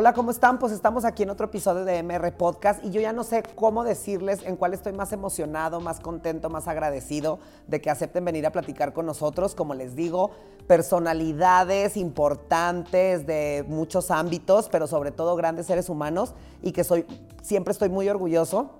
Hola, 0.00 0.12
¿cómo 0.12 0.30
están? 0.30 0.60
Pues 0.60 0.72
estamos 0.72 1.04
aquí 1.04 1.24
en 1.24 1.30
otro 1.30 1.46
episodio 1.46 1.84
de 1.84 2.04
MR 2.04 2.30
Podcast 2.36 2.84
y 2.84 2.90
yo 2.90 3.00
ya 3.00 3.12
no 3.12 3.24
sé 3.24 3.42
cómo 3.56 3.82
decirles 3.82 4.44
en 4.44 4.54
cuál 4.54 4.72
estoy 4.72 4.92
más 4.92 5.12
emocionado, 5.12 5.80
más 5.80 5.98
contento, 5.98 6.50
más 6.50 6.68
agradecido 6.68 7.40
de 7.66 7.80
que 7.80 7.90
acepten 7.90 8.24
venir 8.24 8.46
a 8.46 8.52
platicar 8.52 8.92
con 8.92 9.06
nosotros. 9.06 9.56
Como 9.56 9.74
les 9.74 9.96
digo, 9.96 10.30
personalidades 10.68 11.96
importantes 11.96 13.26
de 13.26 13.64
muchos 13.66 14.12
ámbitos, 14.12 14.68
pero 14.68 14.86
sobre 14.86 15.10
todo 15.10 15.34
grandes 15.34 15.66
seres 15.66 15.88
humanos 15.88 16.32
y 16.62 16.70
que 16.70 16.84
soy, 16.84 17.04
siempre 17.42 17.72
estoy 17.72 17.88
muy 17.88 18.08
orgulloso 18.08 18.70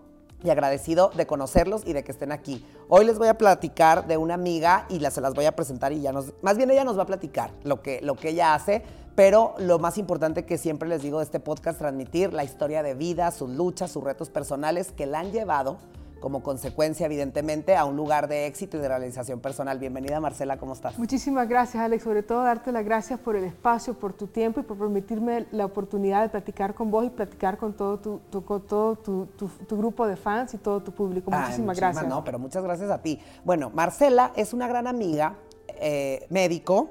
y 0.44 0.50
agradecido 0.50 1.11
de 1.16 1.26
conocerlos 1.26 1.82
y 1.85 1.94
de 1.94 2.04
que 2.04 2.12
estén 2.12 2.30
aquí. 2.30 2.64
Hoy 2.89 3.04
les 3.04 3.18
voy 3.18 3.26
a 3.26 3.36
platicar 3.36 4.07
de 4.07 4.16
una 4.16 4.35
amiga 4.35 4.86
y 4.89 5.00
la, 5.00 5.11
se 5.11 5.21
las 5.21 5.35
voy 5.35 5.46
a 5.46 5.57
presentar 5.57 5.93
y 5.93 6.00
ya 6.00 6.12
nos, 6.12 6.32
más 6.43 6.57
bien 6.57 6.71
ella 6.71 6.85
nos 6.85 6.96
va 6.96 7.03
a 7.03 7.07
platicar 7.07 7.50
lo 7.64 7.82
que, 7.82 8.00
lo 8.03 8.14
que 8.14 8.29
ella 8.29 8.54
hace, 8.54 8.85
pero 9.18 9.57
lo 9.58 9.81
más 9.81 9.99
importante 9.99 10.45
que 10.45 10.58
siempre 10.58 10.89
les 10.89 11.03
digo 11.03 11.18
de 11.18 11.25
este 11.25 11.40
podcast, 11.40 11.81
transmitir 11.81 12.32
la 12.32 12.45
historia 12.45 12.85
de 12.85 12.95
vida, 12.95 13.32
sus 13.32 13.50
luchas, 13.50 13.90
sus 13.90 14.04
retos 14.04 14.31
personales 14.31 14.93
que 14.93 15.07
la 15.07 15.18
han 15.18 15.32
llevado 15.32 15.79
como 16.21 16.45
consecuencia, 16.45 17.07
evidentemente, 17.07 17.75
a 17.75 17.85
un 17.85 17.96
lugar 17.96 18.29
de 18.29 18.46
éxito 18.46 18.76
y 18.76 18.81
de 18.81 18.86
realización 18.86 19.40
personal. 19.40 19.81
Bienvenida, 19.81 20.21
Marcela, 20.21 20.57
¿cómo 20.57 20.73
estás? 20.73 20.96
Muchísimas 21.00 21.49
gracias, 21.49 21.82
Alex. 21.82 22.04
Sobre 22.04 22.23
todo, 22.23 22.45
darte 22.45 22.71
las 22.71 22.85
gracias 22.85 23.18
por 23.18 23.35
el 23.35 23.43
espacio, 23.43 23.95
por 23.95 24.12
tu 24.12 24.29
tiempo 24.29 24.61
y 24.61 24.62
por 24.62 24.79
permitirme 24.79 25.48
la 25.50 25.64
oportunidad 25.64 26.23
de 26.23 26.29
platicar 26.29 26.75
con 26.75 26.93
vos 26.93 27.04
y 27.04 27.11
platicar 27.11 27.59
con 27.59 27.73
todo 27.73 27.98
tu, 27.98 28.21
todo 28.31 28.95
tu, 28.95 29.76
grupo 29.76 30.07
de 30.07 30.14
fans 30.14 30.54
y 30.54 30.59
todo 30.59 30.81
tu 30.81 30.93
público. 30.93 31.29
Muchísimas 31.29 31.76
gracias. 31.76 32.06
No, 32.06 32.23
pero 32.23 32.39
muchas 32.39 32.62
gracias 32.62 32.89
a 32.89 33.03
ti. 33.03 33.19
Bueno, 33.45 33.73
Marcela 33.75 34.31
es 34.37 34.53
una 34.53 34.69
gran 34.69 34.87
amiga, 34.87 35.34
eh, 35.81 36.25
médico, 36.31 36.91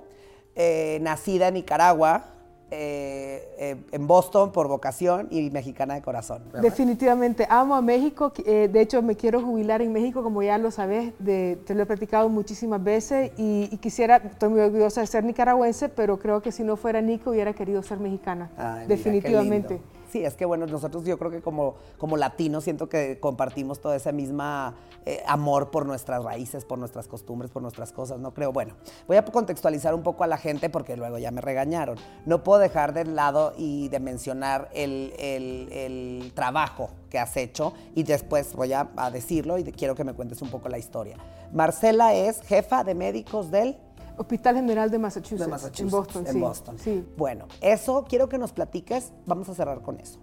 eh, 0.58 0.98
nacida 1.02 1.48
en 1.48 1.54
Nicaragua, 1.54 2.34
eh, 2.70 3.48
eh, 3.58 3.78
en 3.94 4.08
Boston 4.08 4.52
por 4.52 4.68
vocación 4.68 5.30
y 5.32 5.50
mexicana 5.52 5.94
de 5.94 6.02
corazón. 6.02 6.44
Definitivamente, 6.62 7.48
amo 7.50 7.76
a 7.76 7.82
México, 7.82 8.34
eh, 8.46 8.68
de 8.70 8.82
hecho 8.82 9.02
me 9.02 9.16
quiero 9.16 9.42
jubilar 9.42 9.82
en 9.82 9.94
México, 9.94 10.22
como 10.22 10.44
ya 10.44 10.58
lo 10.58 10.70
sabes, 10.70 11.14
de, 11.18 11.58
te 11.66 11.74
lo 11.74 11.84
he 11.84 11.86
platicado 11.86 12.28
muchísimas 12.28 12.84
veces 12.84 13.32
y, 13.38 13.70
quisiera, 13.78 14.18
estoy 14.18 14.50
muy 14.50 14.60
orgullosa 14.60 15.00
de 15.00 15.08
ser 15.08 15.24
nicaragüense, 15.24 15.88
pero 15.88 16.20
creo 16.20 16.42
que 16.42 16.52
si 16.52 16.64
no 16.64 16.76
fuera 16.76 17.00
Nico 17.00 17.30
hubiera 17.30 17.54
querido 17.54 17.82
ser 17.84 18.00
mexicana, 18.00 18.50
definitivamente. 18.86 19.80
Sí, 20.12 20.24
es 20.24 20.36
que 20.36 20.46
bueno, 20.46 20.66
nosotros 20.66 21.04
yo 21.04 21.18
creo 21.18 21.32
que 21.32 21.42
como, 21.42 21.76
como 21.98 22.16
latinos 22.16 22.64
siento 22.64 22.88
que 22.88 23.20
compartimos 23.20 23.82
todo 23.82 23.94
ese 23.94 24.14
misma 24.14 24.76
eh, 25.06 25.22
amor 25.28 25.70
por 25.70 25.86
nuestras 25.86 26.24
raíces, 26.24 26.64
por 26.64 26.80
nuestras 26.80 27.08
costumbres, 27.08 27.52
por 27.52 27.62
nuestras 27.62 27.92
cosas, 27.92 28.20
no 28.20 28.34
creo. 28.34 28.54
Bueno, 28.54 28.76
voy 29.08 29.18
a 29.18 29.26
contextualizar 29.26 29.94
un 29.94 30.04
poco 30.04 30.24
a 30.24 30.28
la 30.28 30.38
gente 30.38 30.70
porque 30.70 30.96
luego 30.96 31.18
ya 31.18 31.32
me 31.32 31.42
regañaron. 31.42 31.98
No 32.26 32.44
puedo 32.44 32.60
dejar 32.60 32.94
de 32.94 33.06
lado 33.06 33.54
y 33.58 33.90
de 33.90 34.00
mencionar 34.00 34.70
el, 34.74 35.14
el, 35.18 36.32
trabajo 36.34 36.90
que 37.10 37.20
has 37.20 37.36
hecho 37.38 37.74
y 37.96 38.04
después 38.04 38.54
voy 38.54 38.74
a, 38.74 38.90
a 38.96 39.12
decirlo 39.12 39.58
y 39.58 39.64
quiero 39.64 39.96
que 39.96 40.04
me 40.04 40.14
cuentes 40.14 40.42
un 40.42 40.50
poco 40.50 40.70
la 40.70 40.78
historia. 40.78 41.18
Marcela 41.52 42.14
es 42.14 42.42
jefa 42.42 42.84
de 42.84 42.96
médicos 42.96 43.52
del 43.52 43.78
Hospital 44.18 44.56
General 44.56 44.90
de 44.90 44.98
Massachusetts, 44.98 45.80
en 45.80 45.90
Boston. 45.90 46.26
En 46.28 46.42
Boston. 46.42 46.80
Sí. 46.80 47.06
Bueno, 47.16 47.46
eso 47.62 48.06
quiero 48.10 48.28
que 48.28 48.38
nos 48.38 48.52
platiques, 48.52 49.14
vamos 49.26 49.48
a 49.50 49.54
cerrar 49.54 49.82
con 49.82 50.00
eso. 50.00 50.20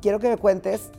Quiero 0.00 0.20
que 0.20 0.28
me 0.28 0.36
cuentes, 0.36 0.90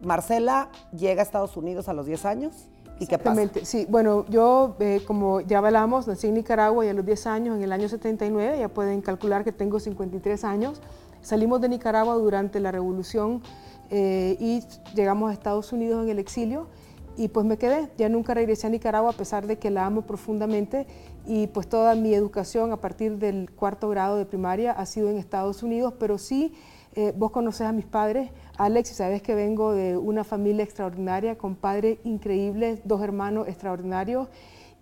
Marcela 0.00 0.70
llega 0.96 1.22
a 1.22 1.24
Estados 1.24 1.56
Unidos 1.56 1.88
a 1.88 1.92
los 1.92 2.06
10 2.06 2.24
años. 2.24 2.68
¿Y 2.98 3.06
qué 3.06 3.18
pasa? 3.18 3.42
Sí, 3.62 3.86
bueno, 3.90 4.24
yo, 4.30 4.76
eh, 4.80 5.02
como 5.06 5.42
ya 5.42 5.58
hablamos, 5.58 6.08
nací 6.08 6.28
en 6.28 6.34
Nicaragua 6.34 6.86
y 6.86 6.88
a 6.88 6.94
los 6.94 7.04
10 7.04 7.26
años, 7.26 7.56
en 7.56 7.62
el 7.62 7.72
año 7.72 7.90
79, 7.90 8.58
ya 8.58 8.68
pueden 8.68 9.02
calcular 9.02 9.44
que 9.44 9.52
tengo 9.52 9.78
53 9.78 10.44
años. 10.44 10.80
Salimos 11.20 11.60
de 11.60 11.68
Nicaragua 11.68 12.14
durante 12.14 12.58
la 12.58 12.72
revolución 12.72 13.42
eh, 13.90 14.36
y 14.40 14.62
llegamos 14.94 15.30
a 15.30 15.34
Estados 15.34 15.72
Unidos 15.72 16.04
en 16.04 16.08
el 16.08 16.18
exilio 16.18 16.68
y 17.16 17.28
pues 17.28 17.46
me 17.46 17.56
quedé. 17.56 17.88
Ya 17.96 18.08
nunca 18.08 18.34
regresé 18.34 18.66
a 18.66 18.70
Nicaragua 18.70 19.10
a 19.10 19.14
pesar 19.14 19.46
de 19.46 19.58
que 19.58 19.70
la 19.70 19.86
amo 19.86 20.02
profundamente. 20.02 20.86
Y 21.26 21.48
pues 21.48 21.68
toda 21.68 21.94
mi 21.94 22.14
educación 22.14 22.72
a 22.72 22.76
partir 22.80 23.18
del 23.18 23.50
cuarto 23.50 23.88
grado 23.88 24.16
de 24.16 24.26
primaria 24.26 24.72
ha 24.72 24.86
sido 24.86 25.10
en 25.10 25.16
Estados 25.16 25.62
Unidos, 25.62 25.94
pero 25.98 26.18
sí, 26.18 26.54
eh, 26.94 27.12
vos 27.16 27.30
conoces 27.30 27.62
a 27.66 27.72
mis 27.72 27.84
padres, 27.84 28.30
Alex, 28.56 28.92
y 28.92 28.94
sabes 28.94 29.22
que 29.22 29.34
vengo 29.34 29.72
de 29.72 29.96
una 29.96 30.24
familia 30.24 30.64
extraordinaria, 30.64 31.36
con 31.36 31.54
padres 31.54 31.98
increíbles, 32.04 32.80
dos 32.84 33.02
hermanos 33.02 33.48
extraordinarios, 33.48 34.28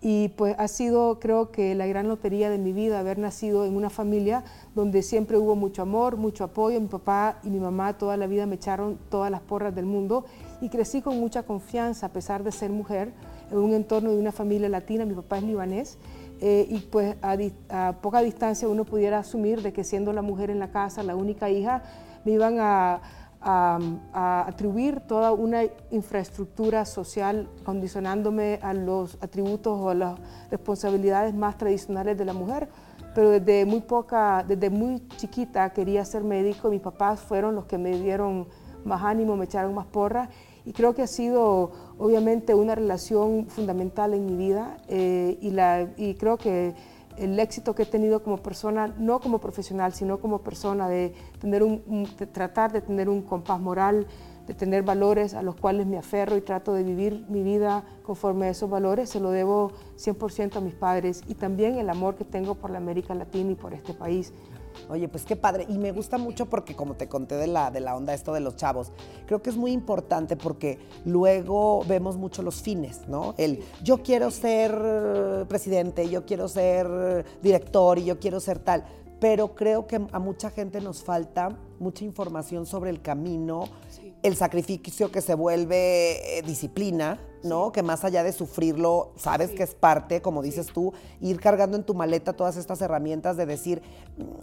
y 0.01 0.29
pues 0.29 0.55
ha 0.59 0.67
sido, 0.67 1.19
creo 1.19 1.51
que, 1.51 1.73
la 1.73 1.87
gran 1.87 2.07
lotería 2.07 2.49
de 2.49 2.57
mi 2.57 2.73
vida 2.73 2.99
haber 2.99 3.17
nacido 3.17 3.65
en 3.65 3.75
una 3.75 3.89
familia 3.89 4.43
donde 4.75 5.01
siempre 5.01 5.37
hubo 5.37 5.55
mucho 5.55 5.81
amor, 5.81 6.15
mucho 6.15 6.43
apoyo. 6.43 6.79
Mi 6.79 6.87
papá 6.87 7.39
y 7.43 7.49
mi 7.49 7.59
mamá 7.59 7.97
toda 7.97 8.15
la 8.15 8.27
vida 8.27 8.45
me 8.45 8.55
echaron 8.55 8.99
todas 9.09 9.31
las 9.31 9.41
porras 9.41 9.73
del 9.73 9.85
mundo 9.85 10.25
y 10.65 10.69
crecí 10.69 10.99
con 11.03 11.19
mucha 11.19 11.43
confianza 11.43 12.07
a 12.07 12.09
pesar 12.09 12.43
de 12.43 12.51
ser 12.51 12.71
mujer 12.71 13.13
en 13.51 13.57
un 13.59 13.73
entorno 13.75 14.09
de 14.09 14.17
una 14.17 14.31
familia 14.31 14.67
latina. 14.67 15.05
Mi 15.05 15.13
papá 15.13 15.37
es 15.37 15.43
libanés 15.43 15.99
eh, 16.41 16.65
y 16.67 16.79
pues 16.79 17.15
a, 17.21 17.93
poca 18.01 18.21
distancia 18.21 18.67
uno 18.67 18.83
pudiera 18.83 19.19
asumir 19.19 19.61
de 19.61 19.71
que 19.71 19.83
siendo 19.83 20.11
la 20.11 20.23
mujer 20.23 20.49
en 20.49 20.57
la 20.57 20.71
casa, 20.71 21.03
la 21.03 21.15
única 21.15 21.51
hija, 21.51 21.83
me 22.25 22.31
iban 22.31 22.57
a, 22.59 22.99
atribuir 24.11 25.01
toda 25.01 25.31
una 25.33 25.61
infraestructura 25.91 26.83
social 26.83 27.47
condicionándome 27.63 28.57
a 28.63 28.73
los 28.73 29.19
atributos 29.21 29.79
o 29.79 29.91
a 29.91 29.93
las 29.93 30.19
responsabilidades 30.49 31.35
más 31.35 31.55
tradicionales 31.55 32.17
de 32.17 32.25
la 32.25 32.33
mujer. 32.33 32.69
Pero 33.13 33.29
desde 33.29 33.67
muy 33.67 33.81
poca, 33.81 34.43
desde 34.47 34.71
muy 34.71 35.07
chiquita 35.17 35.69
quería 35.73 36.03
ser 36.05 36.23
médico. 36.23 36.71
Mis 36.71 36.81
papás 36.81 37.19
fueron 37.19 37.53
los 37.53 37.65
que 37.65 37.77
me 37.77 37.91
dieron 37.99 38.47
más 38.83 39.03
ánimo, 39.03 39.37
me 39.37 39.45
echaron 39.45 39.75
más 39.75 39.85
porras 39.85 40.29
y 40.65 40.73
creo 40.73 40.95
que 40.95 41.03
ha 41.03 41.07
sido 41.07 41.71
obviamente 41.97 42.55
una 42.55 42.75
relación 42.75 43.47
fundamental 43.47 44.13
en 44.13 44.25
mi 44.25 44.35
vida 44.35 44.77
eh, 44.87 45.37
y, 45.41 45.51
la, 45.51 45.87
y 45.95 46.15
creo 46.15 46.37
que 46.37 46.73
el 47.17 47.39
éxito 47.39 47.75
que 47.75 47.83
he 47.83 47.85
tenido 47.85 48.23
como 48.23 48.37
persona, 48.37 48.93
no 48.97 49.19
como 49.19 49.39
profesional, 49.39 49.93
sino 49.93 50.19
como 50.19 50.39
persona, 50.39 50.89
de, 50.89 51.13
tener 51.39 51.63
un, 51.63 52.07
tratar 52.33 52.71
de 52.71 52.81
tener 52.81 53.09
un 53.09 53.21
compás 53.21 53.59
moral, 53.59 54.07
de 54.47 54.53
tener 54.53 54.83
valores 54.83 55.33
a 55.33 55.41
los 55.41 55.55
cuales 55.55 55.87
me 55.87 55.97
aferro 55.97 56.35
y 56.35 56.41
trato 56.41 56.73
de 56.73 56.83
vivir 56.83 57.25
mi 57.29 57.41
vida 57.41 57.83
conforme 58.03 58.47
a 58.47 58.49
esos 58.49 58.69
valores, 58.69 59.09
se 59.09 59.19
lo 59.19 59.31
debo 59.31 59.71
100% 59.97 60.57
a 60.57 60.61
mis 60.61 60.75
padres 60.75 61.23
y 61.27 61.35
también 61.35 61.77
el 61.77 61.89
amor 61.89 62.15
que 62.15 62.25
tengo 62.25 62.55
por 62.55 62.69
la 62.69 62.77
América 62.77 63.15
Latina 63.15 63.51
y 63.51 63.55
por 63.55 63.73
este 63.73 63.93
país. 63.93 64.33
Oye, 64.89 65.07
pues 65.07 65.25
qué 65.25 65.35
padre. 65.35 65.65
Y 65.69 65.77
me 65.77 65.91
gusta 65.91 66.17
mucho 66.17 66.45
porque 66.47 66.75
como 66.75 66.95
te 66.95 67.07
conté 67.07 67.35
de 67.35 67.47
la, 67.47 67.71
de 67.71 67.79
la 67.79 67.95
onda 67.95 68.13
esto 68.13 68.33
de 68.33 68.39
los 68.39 68.55
chavos, 68.55 68.91
creo 69.25 69.41
que 69.41 69.49
es 69.49 69.57
muy 69.57 69.71
importante 69.71 70.35
porque 70.35 70.79
luego 71.05 71.83
vemos 71.87 72.17
mucho 72.17 72.41
los 72.41 72.61
fines, 72.61 73.07
¿no? 73.07 73.35
El 73.37 73.63
yo 73.83 74.03
quiero 74.03 74.31
ser 74.31 75.45
presidente, 75.47 76.09
yo 76.09 76.25
quiero 76.25 76.47
ser 76.47 77.25
director 77.41 77.99
y 77.99 78.05
yo 78.05 78.19
quiero 78.19 78.39
ser 78.39 78.59
tal. 78.59 78.85
Pero 79.25 79.55
creo 79.55 79.87
que 79.87 79.95
a 79.95 80.19
mucha 80.19 80.51
gente 80.51 80.79
nos 80.81 81.01
falta 81.01 81.57
mucha 81.79 82.05
información 82.05 82.67
sobre 82.67 82.91
el 82.91 83.01
camino, 83.01 83.63
el 84.21 84.35
sacrificio 84.35 85.11
que 85.11 85.19
se 85.19 85.33
vuelve 85.33 86.37
eh, 86.37 86.43
disciplina, 86.43 87.19
¿no? 87.41 87.71
Que 87.71 87.81
más 87.81 88.05
allá 88.05 88.23
de 88.23 88.31
sufrirlo, 88.31 89.13
sabes 89.15 89.49
que 89.49 89.63
es 89.63 89.73
parte, 89.73 90.21
como 90.21 90.43
dices 90.43 90.67
tú, 90.67 90.93
ir 91.21 91.39
cargando 91.39 91.75
en 91.75 91.83
tu 91.83 91.95
maleta 91.95 92.33
todas 92.33 92.55
estas 92.55 92.79
herramientas 92.83 93.35
de 93.35 93.47
decir, 93.47 93.81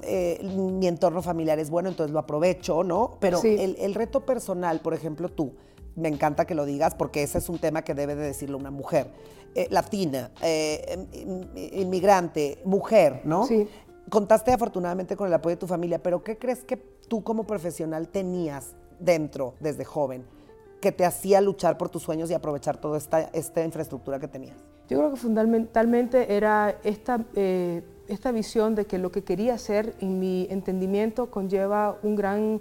eh, 0.03 0.41
mi 0.43 0.89
entorno 0.89 1.23
familiar 1.23 1.61
es 1.61 1.71
bueno, 1.71 1.89
entonces 1.89 2.13
lo 2.13 2.19
aprovecho, 2.19 2.83
¿no? 2.83 3.19
Pero 3.21 3.41
el, 3.45 3.95
reto 3.95 4.27
personal, 4.27 4.81
por 4.81 4.95
ejemplo, 4.95 5.29
tú, 5.29 5.53
me 5.95 6.09
encanta 6.09 6.45
que 6.45 6.57
lo 6.57 6.65
digas 6.65 6.97
porque 6.97 7.23
ese 7.23 7.39
es 7.39 7.49
un 7.49 7.61
tema 7.61 7.83
que 7.83 7.95
debe 7.95 8.17
de 8.17 8.25
decirlo 8.25 8.59
una 8.59 8.73
mujer. 8.73 9.13
Eh, 9.55 9.69
latina, 9.71 10.33
inmigrante, 11.55 12.63
mujer, 12.65 13.21
¿no? 13.25 13.47
Sí. 13.47 13.69
Contaste 14.09 14.53
afortunadamente 14.53 15.17
con 15.17 15.27
el 15.27 15.35
apoyo 15.35 15.57
de 15.57 15.61
tu 15.61 15.67
familia, 15.67 16.03
pero 16.03 16.23
¿qué 16.23 16.37
crees 16.37 16.65
que 16.65 16.77
tú 16.77 17.23
como 17.23 17.45
profesional 17.45 18.09
tenías 18.09 18.75
dentro 18.99 19.55
desde 19.61 19.85
joven 19.85 20.25
que 20.81 20.93
te 20.93 21.05
hacía 21.05 21.41
luchar 21.41 21.79
por 21.79 21.89
tus 21.89 22.03
sueños 22.03 22.31
y 22.31 22.35
aprovechar 22.35 22.77
toda 22.77 22.99
esta, 22.99 23.21
esta 23.33 23.65
infraestructura 23.65 24.19
que 24.19 24.29
tenías? 24.29 24.57
Yo 24.89 24.99
creo 24.99 25.11
que 25.11 25.17
fundamentalmente 25.17 26.37
era 26.37 26.77
esta, 26.83 27.25
eh, 27.35 27.83
esta 28.09 28.33
visión 28.33 28.75
de 28.75 28.85
que 28.85 28.99
lo 28.99 29.11
que 29.13 29.23
quería 29.23 29.55
hacer, 29.55 29.95
en 30.01 30.19
mi 30.19 30.47
entendimiento, 30.51 31.31
conlleva 31.31 31.99
un 32.03 32.17
gran, 32.17 32.61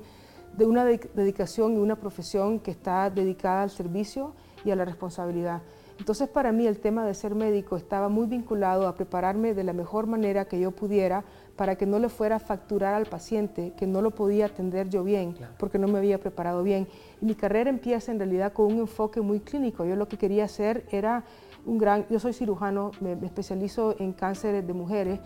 de 0.55 0.65
una 0.65 0.85
dedicación 0.85 1.73
y 1.73 1.77
una 1.77 1.95
profesión 1.95 2.59
que 2.59 2.71
está 2.71 3.09
dedicada 3.09 3.63
al 3.63 3.69
servicio 3.69 4.33
y 4.63 4.71
a 4.71 4.75
la 4.75 4.85
responsabilidad. 4.85 5.61
Entonces 6.01 6.27
para 6.29 6.51
mí 6.51 6.65
el 6.65 6.79
tema 6.79 7.05
de 7.05 7.13
ser 7.13 7.35
médico 7.35 7.77
estaba 7.77 8.09
muy 8.09 8.25
vinculado 8.25 8.87
a 8.87 8.95
prepararme 8.95 9.53
de 9.53 9.63
la 9.63 9.71
mejor 9.71 10.07
manera 10.07 10.45
que 10.45 10.59
yo 10.59 10.71
pudiera 10.71 11.23
para 11.55 11.75
que 11.75 11.85
no 11.85 11.99
le 11.99 12.09
fuera 12.09 12.37
a 12.37 12.39
facturar 12.39 12.95
al 12.95 13.05
paciente 13.05 13.73
que 13.77 13.85
no 13.85 14.01
lo 14.01 14.09
podía 14.09 14.47
atender 14.47 14.89
yo 14.89 15.03
bien, 15.03 15.37
porque 15.59 15.77
no 15.77 15.87
me 15.87 15.99
había 15.99 16.19
preparado 16.19 16.63
bien. 16.63 16.87
Y 17.21 17.25
mi 17.25 17.35
carrera 17.35 17.69
empieza 17.69 18.11
en 18.11 18.17
realidad 18.17 18.51
con 18.51 18.65
un 18.65 18.79
enfoque 18.79 19.21
muy 19.21 19.41
clínico. 19.41 19.85
Yo 19.85 19.95
lo 19.95 20.07
que 20.07 20.17
quería 20.17 20.45
hacer 20.45 20.87
era 20.89 21.23
un 21.67 21.77
gran, 21.77 22.07
yo 22.09 22.19
soy 22.19 22.33
cirujano, 22.33 22.89
me, 22.99 23.13
especializo 23.23 23.95
en 23.99 24.13
cánceres 24.13 24.65
de 24.65 24.73
mujeres 24.73 25.19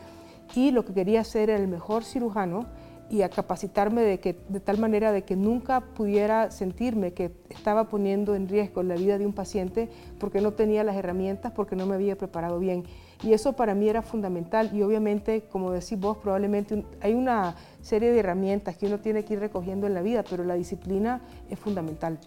y 0.56 0.72
lo 0.72 0.83
que 0.83 0.94
quería 0.94 1.22
hacer 1.22 1.51
era 1.51 1.62
el 1.62 1.69
mejor 1.69 2.04
cirujano 2.04 2.66
y 3.09 3.21
a 3.21 3.29
capacitarme 3.29 4.01
de, 4.01 4.19
que, 4.19 4.35
de 4.49 4.59
tal 4.59 4.79
manera 4.79 5.11
de 5.11 5.23
que 5.23 5.35
nunca 5.35 5.81
pudiera 5.81 6.49
sentirme 6.49 7.13
que 7.13 7.31
estaba 7.49 7.87
poniendo 7.87 8.35
en 8.35 8.47
riesgo 8.47 8.81
la 8.83 8.95
vida 8.95 9.17
de 9.17 9.25
un 9.25 9.33
paciente 9.33 9.89
porque 10.19 10.41
no 10.41 10.53
tenía 10.53 10.83
las 10.83 10.95
herramientas, 10.95 11.51
porque 11.51 11.75
no 11.75 11.85
me 11.85 11.95
había 11.95 12.17
preparado 12.17 12.59
bien. 12.59 12.83
Y 13.23 13.33
eso 13.33 13.53
para 13.53 13.75
mí 13.75 13.87
era 13.87 14.01
fundamental 14.01 14.71
y 14.73 14.81
obviamente, 14.81 15.43
como 15.51 15.71
decís 15.71 15.99
vos, 15.99 16.17
probablemente 16.17 16.83
hay 17.01 17.13
una 17.13 17.55
serie 17.81 18.11
de 18.11 18.19
herramientas 18.19 18.75
que 18.77 18.87
uno 18.87 18.99
tiene 18.99 19.23
que 19.23 19.33
ir 19.33 19.39
recogiendo 19.39 19.87
en 19.87 19.93
la 19.93 20.01
vida, 20.01 20.23
pero 20.27 20.43
la 20.43 20.55
disciplina 20.55 21.21
es 21.49 21.59
fundamental. 21.59 22.19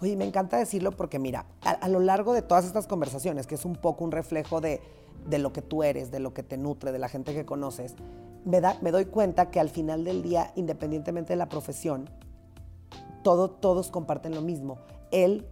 Oye, 0.00 0.16
me 0.16 0.24
encanta 0.24 0.58
decirlo 0.58 0.92
porque 0.92 1.18
mira, 1.18 1.46
a, 1.62 1.88
lo 1.88 2.00
largo 2.00 2.34
de 2.34 2.42
todas 2.42 2.64
estas 2.64 2.86
conversaciones, 2.86 3.46
que 3.46 3.54
es 3.54 3.64
un 3.64 3.74
poco 3.74 4.04
un 4.04 4.12
reflejo 4.12 4.60
de, 4.60 4.80
de 5.28 5.38
lo 5.38 5.52
que 5.52 5.62
tú 5.62 5.82
eres, 5.82 6.10
de 6.10 6.20
lo 6.20 6.34
que 6.34 6.42
te 6.42 6.56
nutre, 6.56 6.92
de 6.92 6.98
la 6.98 7.08
gente 7.08 7.34
que 7.34 7.44
conoces, 7.44 7.96
me, 8.44 8.60
da, 8.60 8.78
me 8.80 8.90
doy 8.90 9.06
cuenta 9.06 9.50
que 9.50 9.60
al 9.60 9.68
final 9.68 10.04
del 10.04 10.22
día, 10.22 10.52
independientemente 10.56 11.32
de 11.32 11.36
la 11.36 11.48
profesión, 11.48 12.08
todo, 13.22 13.50
todos 13.50 13.90
comparten 13.90 14.34
lo 14.34 14.42
mismo. 14.42 14.78
El 15.10 15.46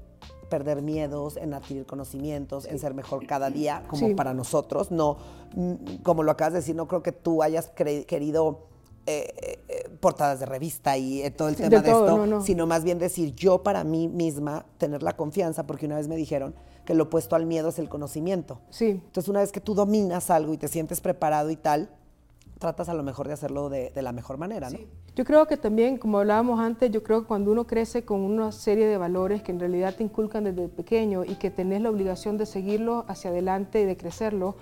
perder 0.49 0.83
miedos, 0.83 1.37
en 1.37 1.55
adquirir 1.55 1.87
conocimientos, 1.87 2.67
en 2.67 2.79
ser 2.79 2.95
mejor 2.95 3.27
cada 3.27 3.51
día, 3.51 3.83
como 3.89 4.15
para 4.15 4.33
nosotros. 4.33 4.91
No, 4.91 5.17
mm, 5.55 5.97
como 6.03 6.23
lo 6.23 6.31
acabas 6.31 6.55
de 6.55 6.61
decir, 6.61 6.77
no 6.77 6.87
creo 6.87 7.03
que 7.03 7.13
tú 7.13 7.43
hayas 7.43 7.69
querido 7.69 8.69
eh, 9.07 9.63
eh, 9.69 9.91
portadas 10.01 10.41
de 10.41 10.47
revista 10.47 10.97
y 10.97 11.23
eh, 11.23 11.31
todo 11.31 11.49
el 11.49 11.57
tema 11.57 11.69
de, 11.69 11.77
esto, 11.77 12.41
sino 12.43 12.67
más 12.67 12.83
bien 12.83 12.99
decir 12.99 13.35
yo 13.35 13.63
para 13.63 13.85
mí 13.85 14.09
misma 14.09 14.67
tener 14.79 15.03
la 15.03 15.17
confianza, 15.17 15.67
porque 15.67 15.87
una 15.87 15.97
vez 15.97 16.09
me 16.09 16.17
dijeron 16.17 16.55
que 16.85 16.95
lo 16.95 17.05
opuesto 17.05 17.37
al 17.37 17.47
miedo 17.47 17.69
es 17.69 17.79
el 17.79 17.89
conocimiento. 17.89 18.61
Sí. 18.71 19.01
Entonces 19.05 19.29
una 19.29 19.41
vez 19.41 19.53
que 19.53 19.61
tú 19.61 19.75
dominas 19.75 20.31
algo 20.31 20.55
y 20.55 20.59
te 20.59 20.69
sientes 20.69 21.01
preparado 21.01 21.51
y 21.51 21.57
tal, 21.57 21.91
tratas 22.59 22.89
a 22.89 22.95
lo 22.95 23.03
mejor 23.03 23.29
de 23.29 23.35
hacerlo 23.35 23.69
de, 23.69 23.93
la 23.95 24.13
mejor 24.13 24.39
manera, 24.39 24.71
¿no? 24.71 24.79
Yo 25.15 25.25
creo 25.25 25.47
que 25.47 25.57
también, 25.57 25.99
como 25.99 26.19
hablábamos 26.19 26.61
antes, 26.61 26.91
yo 26.91 27.03
creo 27.03 27.23
que 27.23 27.27
cuando 27.27 27.51
uno 27.51 27.67
crece 27.67 28.05
con 28.05 28.21
una 28.21 28.53
serie 28.53 28.87
de 28.87 28.99
valores 28.99 29.43
que 29.43 29.53
en 29.53 29.61
realidad 29.61 29.95
te 29.95 30.05
inculcan 30.05 30.45
desde 30.45 30.69
pequeño 30.69 31.25
y 31.25 31.37
que 31.37 31.51
tenés 31.51 31.83
la 31.83 31.91
obligación 31.91 32.37
de 32.37 32.47
seguirlo 32.47 33.05
hacia 33.09 33.31
adelante 33.31 33.81
y 33.81 33.85
de 33.85 33.97
crecerlo, 33.97 34.57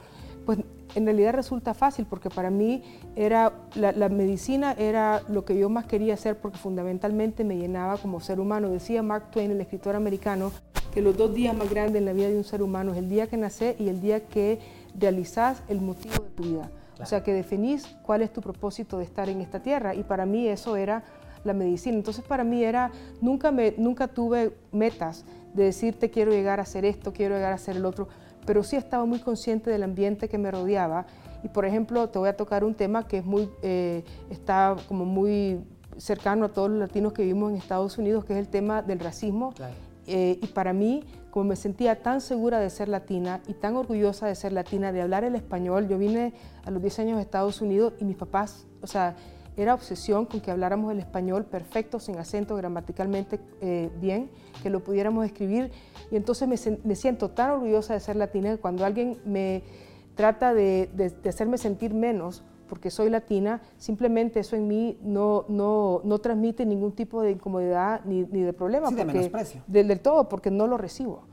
pues 0.44 0.58
en 0.94 1.04
realidad 1.04 1.34
resulta 1.34 1.74
fácil 1.74 2.06
porque 2.06 2.30
para 2.30 2.50
mí 2.50 2.82
era 3.16 3.52
la, 3.74 4.08
medicina 4.08 4.72
era 4.72 5.22
lo 5.28 5.44
que 5.44 5.58
yo 5.58 5.68
más 5.68 5.86
quería 5.86 6.14
hacer 6.14 6.38
porque 6.38 6.58
fundamentalmente 6.58 7.42
me 7.44 7.56
llenaba 7.56 7.96
como 7.96 8.20
ser 8.20 8.38
humano. 8.38 8.68
Decía 8.68 9.02
Mark 9.02 9.30
Twain, 9.30 9.50
el 9.50 9.60
escritor 9.60 9.96
americano, 9.96 10.52
que 10.92 11.02
los 11.02 11.16
dos 11.16 11.34
días 11.34 11.56
más 11.56 11.68
grandes 11.68 11.98
en 11.98 12.04
la 12.04 12.12
vida 12.12 12.28
de 12.28 12.36
un 12.36 12.44
ser 12.44 12.62
humano 12.62 12.92
es 12.92 12.98
el 12.98 13.08
día 13.08 13.26
que 13.26 13.36
nace 13.36 13.74
y 13.78 13.88
el 13.88 14.00
día 14.00 14.26
que 14.26 14.60
realizás 14.96 15.62
el 15.68 15.80
motivo 15.80 16.14
de 16.14 16.30
tu 16.30 16.42
vida. 16.44 16.70
O 17.00 17.06
sea, 17.06 17.22
que 17.22 17.32
definís 17.32 17.86
cuál 18.02 18.22
es 18.22 18.32
tu 18.32 18.40
propósito 18.40 18.98
de 18.98 19.04
estar 19.04 19.28
en 19.28 19.40
esta 19.40 19.60
tierra. 19.60 19.94
Y 19.94 20.04
para 20.04 20.26
mí 20.26 20.46
eso 20.46 20.76
era 20.76 21.02
la 21.44 21.52
medicina. 21.52 21.96
Entonces 21.96 22.24
para 22.24 22.44
mí 22.44 22.64
era, 22.64 22.90
nunca, 23.20 23.50
me, 23.50 23.74
nunca 23.76 24.08
tuve 24.08 24.56
metas 24.72 25.24
de 25.52 25.64
decirte 25.64 26.10
quiero 26.10 26.32
llegar 26.32 26.58
a 26.58 26.62
hacer 26.62 26.84
esto, 26.84 27.12
quiero 27.12 27.34
llegar 27.34 27.52
a 27.52 27.56
hacer 27.56 27.76
el 27.76 27.84
otro, 27.84 28.08
pero 28.44 28.62
sí 28.62 28.76
estaba 28.76 29.04
muy 29.04 29.20
consciente 29.20 29.70
del 29.70 29.82
ambiente 29.82 30.28
que 30.28 30.38
me 30.38 30.50
rodeaba. 30.50 31.06
Y 31.42 31.48
por 31.48 31.64
ejemplo, 31.64 32.08
te 32.08 32.18
voy 32.18 32.28
a 32.28 32.36
tocar 32.36 32.64
un 32.64 32.74
tema 32.74 33.06
que 33.06 33.18
es 33.18 33.24
muy, 33.24 33.50
eh, 33.62 34.02
está 34.30 34.76
como 34.88 35.04
muy 35.04 35.60
cercano 35.96 36.46
a 36.46 36.48
todos 36.48 36.70
los 36.70 36.78
latinos 36.78 37.12
que 37.12 37.22
vivimos 37.22 37.50
en 37.50 37.58
Estados 37.58 37.98
Unidos, 37.98 38.24
que 38.24 38.32
es 38.32 38.38
el 38.38 38.48
tema 38.48 38.82
del 38.82 38.98
racismo. 38.98 39.52
Eh, 40.06 40.38
y 40.42 40.46
para 40.48 40.72
mí, 40.72 41.04
como 41.34 41.46
me 41.46 41.56
sentía 41.56 42.00
tan 42.00 42.20
segura 42.20 42.60
de 42.60 42.70
ser 42.70 42.88
latina 42.88 43.40
y 43.48 43.54
tan 43.54 43.74
orgullosa 43.74 44.28
de 44.28 44.36
ser 44.36 44.52
latina, 44.52 44.92
de 44.92 45.02
hablar 45.02 45.24
el 45.24 45.34
español, 45.34 45.88
yo 45.88 45.98
vine 45.98 46.32
a 46.64 46.70
los 46.70 46.80
10 46.80 47.00
años 47.00 47.16
de 47.16 47.22
Estados 47.22 47.60
Unidos 47.60 47.94
y 47.98 48.04
mis 48.04 48.16
papás, 48.16 48.68
o 48.80 48.86
sea, 48.86 49.16
era 49.56 49.74
obsesión 49.74 50.26
con 50.26 50.40
que 50.40 50.52
habláramos 50.52 50.92
el 50.92 51.00
español 51.00 51.44
perfecto, 51.44 51.98
sin 51.98 52.18
acento, 52.18 52.54
gramaticalmente 52.54 53.40
eh, 53.60 53.90
bien, 54.00 54.30
que 54.62 54.70
lo 54.70 54.84
pudiéramos 54.84 55.26
escribir. 55.26 55.72
Y 56.12 56.14
entonces 56.14 56.46
me, 56.84 56.94
siento 56.94 57.30
tan 57.30 57.50
orgullosa 57.50 57.94
de 57.94 57.98
ser 57.98 58.14
latina 58.14 58.52
que 58.52 58.60
cuando 58.60 58.84
alguien 58.84 59.18
me 59.24 59.64
trata 60.14 60.54
de 60.54 60.88
hacerme 61.26 61.58
sentir 61.58 61.94
menos, 61.94 62.44
porque 62.68 62.90
soy 62.90 63.10
latina, 63.10 63.60
simplemente 63.78 64.40
eso 64.40 64.56
en 64.56 64.66
mí 64.66 64.98
no, 65.02 65.44
no, 65.48 66.00
no 66.04 66.18
transmite 66.18 66.64
ningún 66.66 66.92
tipo 66.92 67.22
de 67.22 67.32
incomodidad 67.32 68.02
ni, 68.04 68.22
ni 68.22 68.42
de 68.42 68.52
problema. 68.52 68.88
Sí, 68.88 68.94
de 68.94 69.04
menosprecio. 69.04 69.62
Del, 69.66 70.00
todo, 70.00 70.28
porque 70.28 70.50
no 70.50 70.66
lo 70.66 70.78
recibo. 70.78 71.24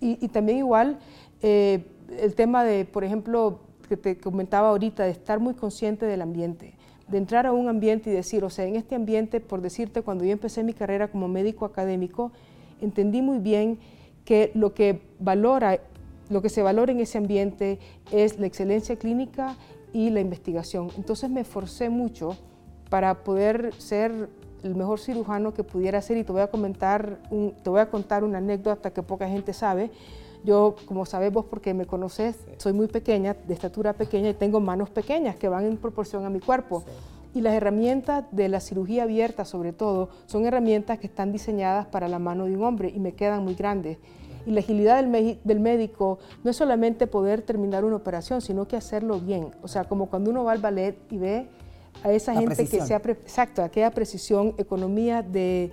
Y, 0.00 0.24
y, 0.24 0.28
también 0.28 0.58
igual 0.58 0.98
eh, 1.40 1.84
el 2.20 2.34
tema 2.34 2.64
de, 2.64 2.84
por 2.84 3.04
ejemplo, 3.04 3.60
que 3.88 3.96
te 3.96 4.18
comentaba 4.18 4.68
ahorita, 4.68 5.04
de 5.04 5.10
estar 5.10 5.40
muy 5.40 5.54
consciente 5.54 6.06
del 6.06 6.22
ambiente, 6.22 6.74
de 7.08 7.18
entrar 7.18 7.46
a 7.46 7.52
un 7.52 7.68
ambiente 7.68 8.10
y 8.10 8.12
decir, 8.12 8.44
o 8.44 8.50
sea, 8.50 8.64
en 8.64 8.76
este 8.76 8.94
ambiente, 8.94 9.40
por 9.40 9.60
decirte, 9.60 10.02
cuando 10.02 10.24
yo 10.24 10.32
empecé 10.32 10.62
mi 10.62 10.72
carrera 10.72 11.08
como 11.08 11.28
médico 11.28 11.64
académico, 11.64 12.32
entendí 12.80 13.22
muy 13.22 13.38
bien 13.38 13.78
que 14.24 14.52
lo 14.54 14.72
que 14.72 15.02
valora 15.18 15.80
lo 16.32 16.40
que 16.40 16.48
se 16.48 16.62
valora 16.62 16.92
en 16.92 17.00
ese 17.00 17.18
ambiente 17.18 17.78
es 18.10 18.38
la 18.38 18.46
excelencia 18.46 18.96
clínica 18.96 19.56
y 19.92 20.10
la 20.10 20.20
investigación. 20.20 20.90
Entonces 20.96 21.30
me 21.30 21.40
esforcé 21.40 21.88
mucho 21.88 22.36
para 22.88 23.24
poder 23.24 23.74
ser 23.78 24.28
el 24.62 24.74
mejor 24.74 25.00
cirujano 25.00 25.52
que 25.54 25.64
pudiera 25.64 26.00
ser 26.02 26.16
y 26.16 26.24
te 26.24 26.32
voy 26.32 26.42
a 26.42 26.48
comentar, 26.48 27.18
te 27.62 27.70
voy 27.70 27.80
a 27.80 27.90
contar 27.90 28.24
una 28.24 28.38
anécdota 28.38 28.92
que 28.92 29.02
poca 29.02 29.28
gente 29.28 29.52
sabe. 29.52 29.90
Yo, 30.44 30.74
como 30.86 31.06
sabes 31.06 31.32
vos 31.32 31.44
porque 31.44 31.72
me 31.72 31.86
conoces, 31.86 32.36
soy 32.58 32.72
muy 32.72 32.88
pequeña, 32.88 33.34
de 33.34 33.54
estatura 33.54 33.92
pequeña 33.92 34.30
y 34.30 34.34
tengo 34.34 34.60
manos 34.60 34.90
pequeñas 34.90 35.36
que 35.36 35.48
van 35.48 35.64
en 35.66 35.76
proporción 35.76 36.24
a 36.24 36.30
mi 36.30 36.40
cuerpo. 36.40 36.84
Y 37.34 37.40
las 37.40 37.54
herramientas 37.54 38.24
de 38.30 38.48
la 38.48 38.60
cirugía 38.60 39.04
abierta, 39.04 39.44
sobre 39.44 39.72
todo, 39.72 40.10
son 40.26 40.44
herramientas 40.44 40.98
que 40.98 41.06
están 41.06 41.32
diseñadas 41.32 41.86
para 41.86 42.08
la 42.08 42.18
mano 42.18 42.44
de 42.44 42.56
un 42.56 42.64
hombre 42.64 42.92
y 42.94 43.00
me 43.00 43.12
quedan 43.12 43.44
muy 43.44 43.54
grandes. 43.54 43.98
Y 44.46 44.50
la 44.50 44.60
agilidad 44.60 45.02
del, 45.02 45.60
médico 45.60 46.18
no 46.42 46.50
es 46.50 46.56
solamente 46.56 47.06
poder 47.06 47.42
terminar 47.42 47.84
una 47.84 47.96
operación, 47.96 48.40
sino 48.40 48.66
que 48.66 48.76
hacerlo 48.76 49.20
bien. 49.20 49.48
O 49.62 49.68
sea, 49.68 49.84
como 49.84 50.06
cuando 50.06 50.30
uno 50.30 50.44
va 50.44 50.52
al 50.52 50.60
ballet 50.60 50.96
y 51.10 51.18
ve 51.18 51.46
a 52.02 52.12
esa 52.12 52.34
gente 52.34 52.66
que 52.66 52.80
sea, 52.80 52.96
exacto, 52.96 53.62
aquella 53.62 53.90
precisión, 53.90 54.54
economía 54.58 55.22
de, 55.22 55.70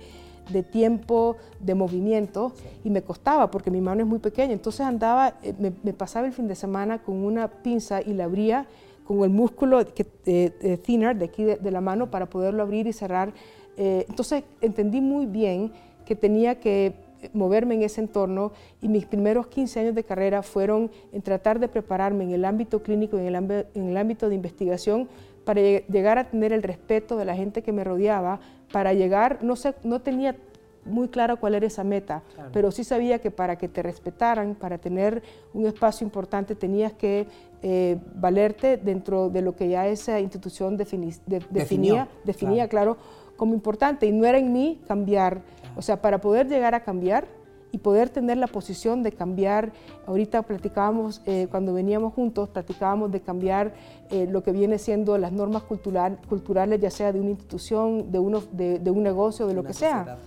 tiempo, 0.70 1.36
de 1.60 1.74
movimiento, 1.74 2.52
y 2.84 2.90
me 2.90 3.02
costaba 3.02 3.50
porque 3.50 3.70
mi 3.70 3.80
mano 3.80 4.02
es 4.02 4.06
muy 4.06 4.18
pequeña. 4.18 4.52
Entonces 4.52 4.82
andaba, 4.82 5.34
eh, 5.42 5.54
me, 5.58 5.92
pasaba 5.92 6.26
el 6.26 6.32
fin 6.32 6.46
de 6.46 6.54
semana 6.54 7.02
con 7.02 7.16
una 7.24 7.48
pinza 7.48 8.00
y 8.02 8.12
la 8.12 8.24
abría 8.24 8.66
con 9.04 9.24
el 9.24 9.30
músculo 9.30 9.84
que, 9.92 10.06
eh, 10.26 10.78
thinner 10.84 11.16
de 11.16 11.24
aquí 11.24 11.42
de, 11.42 11.70
la 11.70 11.80
mano 11.80 12.10
para 12.10 12.26
poderlo 12.26 12.62
abrir 12.62 12.86
y 12.86 12.92
cerrar. 12.92 13.32
Eh, 13.76 14.04
entonces 14.08 14.44
entendí 14.60 15.00
muy 15.00 15.26
bien 15.26 15.72
que 16.04 16.14
tenía 16.14 16.60
que 16.60 16.94
moverme 17.32 17.74
en 17.74 17.82
ese 17.82 18.00
entorno 18.00 18.52
y 18.80 18.88
mis 18.88 19.06
primeros 19.06 19.46
15 19.48 19.80
años 19.80 19.94
de 19.94 20.04
carrera 20.04 20.42
fueron 20.42 20.90
en 21.12 21.22
tratar 21.22 21.58
de 21.58 21.68
prepararme 21.68 22.24
en 22.24 22.30
el 22.32 22.44
ámbito 22.44 22.82
clínico 22.82 23.16
y 23.16 23.26
en 23.26 23.34
el, 23.74 23.96
ámbito 23.96 24.28
de 24.28 24.34
investigación 24.34 25.08
para 25.44 25.60
llegar 25.60 26.18
a 26.18 26.30
tener 26.30 26.52
el 26.52 26.62
respeto 26.62 27.16
de 27.16 27.24
la 27.24 27.34
gente 27.34 27.62
que 27.62 27.72
me 27.72 27.84
rodeaba, 27.84 28.40
para 28.72 28.92
llegar, 28.92 29.38
no, 29.42 29.56
sé, 29.56 29.74
no 29.82 30.00
tenía 30.00 30.36
muy 30.84 31.08
claro 31.08 31.38
cuál 31.38 31.54
era 31.54 31.66
esa 31.66 31.84
meta, 31.84 32.22
pero 32.52 32.70
sí 32.70 32.84
sabía 32.84 33.18
que 33.18 33.30
para 33.30 33.56
que 33.56 33.68
te 33.68 33.82
respetaran, 33.82 34.54
para 34.54 34.78
tener 34.78 35.22
un 35.52 35.66
espacio 35.66 36.04
importante, 36.04 36.54
tenías 36.54 36.92
que 36.92 37.26
eh, 37.62 37.98
valerte 38.14 38.76
dentro 38.76 39.28
de 39.28 39.42
lo 39.42 39.54
que 39.54 39.68
ya 39.68 39.86
esa 39.86 40.20
institución 40.20 40.76
definía, 40.76 42.08
definía 42.24 42.68
claro. 42.68 42.96
como 43.36 43.54
importante. 43.54 44.06
Y 44.06 44.12
no 44.12 44.24
era 44.24 44.38
en 44.38 44.52
mí 44.52 44.80
cambiar 44.86 45.42
o 45.76 45.82
sea, 45.82 46.00
para 46.00 46.20
poder 46.20 46.48
llegar 46.48 46.74
a 46.74 46.80
cambiar 46.80 47.26
y 47.72 47.78
poder 47.78 48.10
tener 48.10 48.36
la 48.36 48.46
posición 48.46 49.02
de 49.02 49.12
cambiar, 49.12 49.72
ahorita 50.06 50.42
platicábamos, 50.42 51.22
eh, 51.26 51.46
cuando 51.50 51.72
veníamos 51.72 52.14
juntos, 52.14 52.48
platicábamos 52.48 53.12
de 53.12 53.20
cambiar 53.20 53.72
eh, 54.10 54.26
lo 54.28 54.42
que 54.42 54.52
viene 54.52 54.78
siendo 54.78 55.16
las 55.18 55.32
normas 55.32 55.62
cultural, 55.62 56.18
culturales, 56.28 56.80
ya 56.80 56.90
sea 56.90 57.12
de 57.12 57.20
una 57.20 57.30
institución, 57.30 58.10
de, 58.10 58.18
uno, 58.18 58.42
de, 58.52 58.90
un 58.90 59.02
negocio, 59.02 59.46
de 59.46 59.54
lo 59.54 59.62
que 59.62 59.72
sea. 59.72 60.18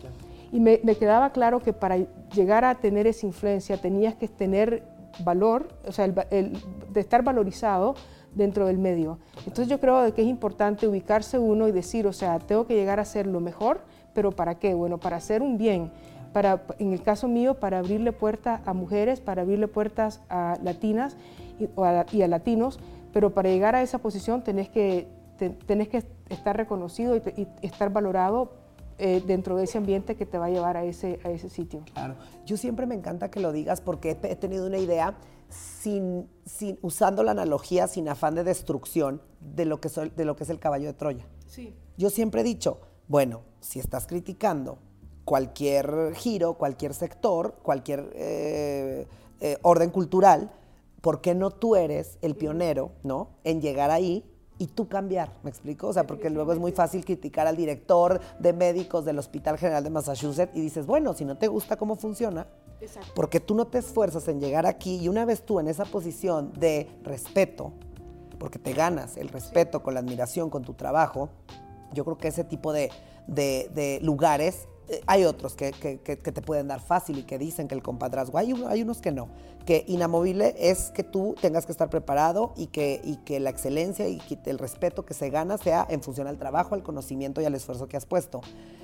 Y 0.52 0.60
me, 0.60 0.80
quedaba 0.80 1.32
claro 1.32 1.60
que 1.60 1.74
para 1.74 1.98
llegar 2.34 2.64
a 2.64 2.76
tener 2.76 3.08
esa 3.08 3.26
influencia 3.26 3.78
tenías 3.78 4.16
que 4.16 4.28
tener 4.28 4.84
valor, 5.24 5.68
o 5.86 5.92
sea, 5.92 6.06
el, 6.06 6.58
de 6.92 7.00
estar 7.00 7.24
valorizado 7.24 7.96
dentro 8.34 8.68
del 8.68 8.78
medio. 8.78 9.20
Entonces 9.40 9.68
yo 9.68 9.80
creo 9.80 10.14
que 10.14 10.22
es 10.22 10.28
importante 10.28 10.88
ubicarse 10.88 11.38
uno 11.40 11.68
y 11.68 11.72
decir, 11.72 12.08
o 12.08 12.14
sea, 12.14 12.40
tengo 12.40 12.66
que 12.66 12.76
llegar 12.76 13.00
a 13.00 13.06
ser 13.06 13.28
lo 13.28 13.40
mejor, 13.40 13.82
pero 14.14 14.32
¿para 14.32 14.56
qué? 14.56 14.74
Bueno, 14.74 14.98
para 14.98 15.18
hacer 15.18 15.42
un 15.42 15.58
bien, 15.58 15.92
para, 16.34 16.64
en 16.80 16.94
el 16.94 17.02
caso 17.02 17.28
mío, 17.28 17.56
para 17.60 17.80
abrirle 17.80 18.12
puertas 18.12 18.62
a 18.66 18.74
mujeres, 18.74 19.22
para 19.22 19.44
abrirle 19.44 19.68
puertas 19.68 20.22
a 20.30 20.58
latinas 20.62 21.16
y, 21.60 21.70
a, 22.22 22.28
latinos, 22.28 22.80
pero 23.14 23.34
para 23.34 23.50
llegar 23.50 23.76
a 23.76 23.82
esa 23.82 24.00
posición 24.00 24.44
tenés 24.44 24.70
que, 24.70 25.08
tenés 25.66 25.88
que 25.90 26.04
estar 26.30 26.58
reconocido 26.58 27.16
y, 27.16 27.48
estar 27.62 27.92
valorado 27.92 28.54
eh, 28.98 29.24
dentro 29.26 29.56
de 29.56 29.66
ese 29.66 29.78
ambiente 29.78 30.16
que 30.16 30.26
te 30.26 30.38
va 30.38 30.46
a 30.46 30.50
llevar 30.50 30.78
a 30.78 30.84
ese, 30.84 31.20
a 31.24 31.30
ese 31.30 31.50
sitio. 31.50 31.84
Claro, 31.94 32.16
yo 32.46 32.58
siempre 32.58 32.86
me 32.86 32.96
encanta 32.96 33.30
que 33.30 33.40
lo 33.40 33.52
digas 33.52 33.82
porque 33.82 34.18
he 34.24 34.36
tenido 34.36 34.68
una 34.68 34.78
idea 34.80 35.16
sin, 35.50 36.28
sin, 36.46 36.80
usando 36.82 37.24
la 37.24 37.32
analogía, 37.32 37.88
sin 37.88 38.10
afán 38.10 38.36
de 38.36 38.44
destrucción 38.44 39.22
de 39.40 39.66
lo, 39.66 39.80
que 39.80 39.90
de 40.16 40.26
lo 40.26 40.36
que 40.36 40.44
es 40.44 40.50
el 40.50 40.60
caballo 40.60 40.88
de 40.88 40.94
Troya. 40.94 41.28
Sí. 41.48 41.76
Yo 41.98 42.10
siempre 42.10 42.42
he 42.42 42.44
dicho, 42.44 42.82
bueno, 43.08 43.42
si 43.64 43.80
estás 43.80 44.06
criticando 44.06 44.78
cualquier 45.26 46.14
giro, 46.16 46.56
cualquier 46.56 46.94
sector, 46.94 47.56
cualquier 47.64 48.12
eh, 48.14 49.08
eh, 49.40 49.58
orden 49.62 49.90
cultural, 49.90 50.52
¿por 51.02 51.22
qué 51.22 51.34
no 51.34 51.50
tú 51.50 51.76
eres 51.76 52.18
el 52.22 52.36
pionero, 52.36 52.92
¿no? 53.04 53.30
En 53.44 53.62
llegar 53.62 53.90
ahí 53.90 54.26
y 54.58 54.68
tú 54.68 54.88
cambiar, 54.88 55.34
¿me 55.44 55.50
explico? 55.50 55.88
O 55.88 55.94
sea, 55.94 56.06
porque 56.06 56.30
luego 56.30 56.54
es 56.54 56.60
muy 56.60 56.74
fácil 56.74 57.04
criticar 57.06 57.48
al 57.48 57.56
director 57.56 58.20
de 58.40 58.54
médicos 58.54 59.06
del 59.06 59.18
Hospital 59.18 59.58
General 59.58 59.84
de 59.84 59.90
Massachusetts 59.90 60.56
y 60.56 60.62
dices, 60.62 60.86
bueno, 60.86 61.14
si 61.14 61.26
no 61.26 61.38
te 61.38 61.48
gusta 61.48 61.78
cómo 61.78 61.96
funciona, 61.96 62.48
porque 63.16 63.40
tú 63.40 63.56
no 63.56 63.66
te 63.66 63.78
esfuerzas 63.80 64.28
en 64.28 64.42
llegar 64.42 64.66
aquí 64.66 64.98
y 64.98 65.08
una 65.08 65.24
vez 65.24 65.46
tú 65.46 65.60
en 65.60 65.70
esa 65.70 65.86
posición 65.86 66.52
de 66.60 66.90
respeto, 67.04 67.72
porque 68.38 68.60
te 68.60 68.74
ganas 68.74 69.16
el 69.16 69.30
respeto 69.30 69.82
con 69.82 69.94
la 69.94 70.02
admiración, 70.02 70.50
con 70.50 70.64
tu 70.64 70.74
trabajo, 70.74 71.30
yo 71.94 72.04
creo 72.06 72.18
que 72.18 72.28
ese 72.28 72.44
tipo 72.44 72.74
de, 72.74 72.92
de 73.28 74.00
lugares 74.02 74.68
eh, 74.90 75.02
hay 75.08 75.24
otros 75.24 75.56
que, 75.56 75.72
te 75.72 76.42
pueden 76.42 76.68
dar 76.68 76.82
fácil 76.82 77.18
y 77.18 77.24
que 77.24 77.38
dicen 77.38 77.68
que 77.70 77.76
el 77.76 77.82
compadrazgo, 77.82 78.38
hay, 78.38 78.54
hay 78.68 78.82
unos 78.82 79.00
que 79.00 79.12
no, 79.12 79.30
que 79.66 79.86
inamovible 79.88 80.56
es 80.58 80.92
que 80.92 81.04
tú 81.04 81.36
tengas 81.40 81.66
que 81.66 81.72
estar 81.72 81.90
preparado 81.90 82.54
y 82.58 82.68
que, 82.68 83.00
y 83.04 83.18
que 83.18 83.40
la 83.40 83.50
excelencia 83.50 84.08
y 84.10 84.22
el 84.46 84.60
respeto 84.60 85.06
que 85.06 85.14
se 85.14 85.30
gana 85.30 85.58
sea 85.58 85.88
en 85.90 86.02
función 86.02 86.28
al 86.28 86.38
trabajo, 86.38 86.76
al 86.76 86.84
conocimiento 86.84 87.40
y 87.40 87.46
al 87.46 87.56
esfuerzo 87.56 87.88
que 87.88 87.96
has 87.96 88.06
puesto. 88.06 88.42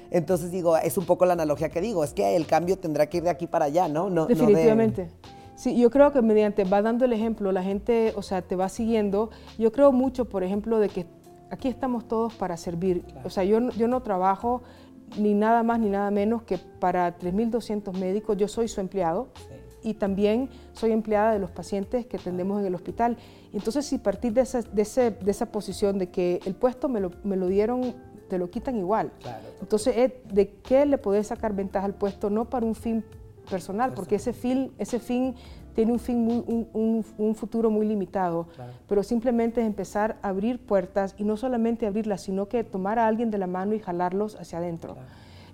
Entonces 0.10 0.52
digo, 0.52 0.78
es 0.78 0.98
un 0.98 1.06
poco 1.06 1.26
la 1.26 1.34
analogía 1.34 1.70
que 1.70 1.82
digo, 1.82 2.04
es 2.04 2.14
que 2.14 2.36
el 2.36 2.48
cambio 2.48 2.78
tendrá 2.78 3.08
que 3.08 3.18
ir 3.18 3.24
de 3.24 3.30
aquí 3.30 3.48
para 3.48 3.66
allá, 3.66 3.90
¿no? 3.90 4.10
no 4.10 4.26
Definitivamente. 4.26 5.10
Sí, 5.56 5.78
yo 5.78 5.90
creo 5.90 6.14
que 6.14 6.22
mediante 6.22 6.64
va 6.64 6.82
dando 6.82 7.04
el 7.04 7.12
ejemplo, 7.12 7.52
la 7.52 7.62
gente, 7.62 8.14
o 8.16 8.22
sea, 8.22 8.42
te 8.42 8.56
va 8.56 8.70
siguiendo. 8.70 9.30
Yo 9.58 9.74
creo 9.74 9.92
mucho, 9.92 10.24
por 10.24 10.42
ejemplo, 10.42 10.80
de 10.80 10.88
que 10.88 11.06
aquí 11.50 11.68
estamos 11.68 12.08
todos 12.08 12.34
para 12.34 12.58
servir. 12.58 13.04
O 13.24 13.30
sea, 13.30 13.44
yo, 13.44 13.70
yo 13.72 13.88
no 13.88 14.02
trabajo 14.02 14.62
ni 15.18 15.34
nada 15.34 15.64
más 15.64 15.80
ni 15.80 15.90
nada 15.90 16.12
menos 16.12 16.44
que 16.44 16.58
para 16.58 17.18
3.200 17.18 17.94
médicos. 17.98 18.38
Yo 18.38 18.48
soy 18.48 18.68
su 18.68 18.82
empleado 18.82 19.30
y 19.82 19.94
también 19.94 20.50
soy 20.74 20.92
empleada 20.92 21.34
de 21.34 21.40
los 21.40 21.52
pacientes 21.52 22.06
que 22.06 22.18
atendemos 22.18 22.60
en 22.60 22.68
el 22.68 22.76
hospital. 22.76 23.18
Entonces, 23.54 23.86
si 23.86 23.98
partir 23.98 24.34
de 24.34 24.42
esa, 24.42 24.62
de, 24.62 24.82
esa 25.26 25.46
posición 25.52 25.98
de 25.98 26.10
que 26.10 26.40
el 26.46 26.56
puesto 26.56 26.90
me 26.90 27.00
lo, 27.00 27.12
me 27.24 27.38
lo 27.38 27.48
dieron, 27.48 27.96
te 28.30 28.38
lo 28.38 28.50
quitan 28.50 28.78
igual. 28.78 29.12
Entonces, 29.62 30.12
¿de 30.32 30.50
qué 30.64 30.86
le 30.86 30.98
podés 30.98 31.28
sacar 31.28 31.54
ventaja 31.54 31.86
al 31.86 31.96
puesto? 31.96 32.30
No 32.30 32.46
para 32.46 32.66
un 32.66 32.76
fin 32.76 33.04
personal, 33.50 33.94
porque 33.94 34.16
ese 34.16 34.34
fin, 34.34 34.72
ese 34.78 35.00
fin 35.00 35.34
tiene 35.80 35.94
un, 35.94 36.00
fin 36.00 36.46
un, 36.74 37.36
futuro 37.36 37.72
muy 37.72 37.88
limitado, 37.88 38.48
pero 38.90 39.02
simplemente 39.02 39.62
es 39.62 39.68
empezar 39.68 40.18
a 40.22 40.28
abrir 40.28 40.60
puertas 40.60 41.16
y 41.18 41.24
no 41.24 41.38
solamente 41.38 41.88
abrirlas, 41.88 42.20
sino 42.20 42.50
que 42.50 42.66
tomar 42.66 43.00
a 43.00 43.08
alguien 43.08 43.32
de 43.32 43.38
la 43.38 43.48
mano 43.48 43.74
y 43.74 43.80
jalarlos 43.80 44.36
hacia 44.36 44.58
adentro. 44.58 44.98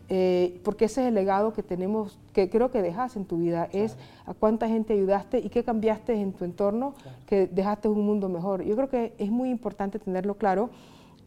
Eh, 0.09 0.59
porque 0.63 0.85
ese 0.85 1.03
es 1.03 1.09
el 1.09 1.13
legado 1.13 1.53
que 1.53 1.61
tenemos, 1.61 2.17
que 2.33 2.49
creo 2.49 2.71
que 2.71 2.81
dejas 2.81 3.15
en 3.15 3.25
tu 3.25 3.37
vida, 3.37 3.69
es 3.71 3.97
a 4.25 4.33
cuánta 4.33 4.67
gente 4.67 4.93
ayudaste 4.93 5.37
y 5.37 5.49
qué 5.49 5.63
cambiaste 5.63 6.19
en 6.19 6.33
tu 6.33 6.43
entorno, 6.43 6.95
que 7.27 7.45
dejaste 7.45 7.87
un 7.87 8.03
mundo 8.03 8.27
mejor. 8.27 8.63
Yo 8.63 8.75
creo 8.75 8.89
que 8.89 9.13
es 9.19 9.29
muy 9.29 9.51
importante 9.51 9.99
tenerlo 9.99 10.37
claro, 10.37 10.71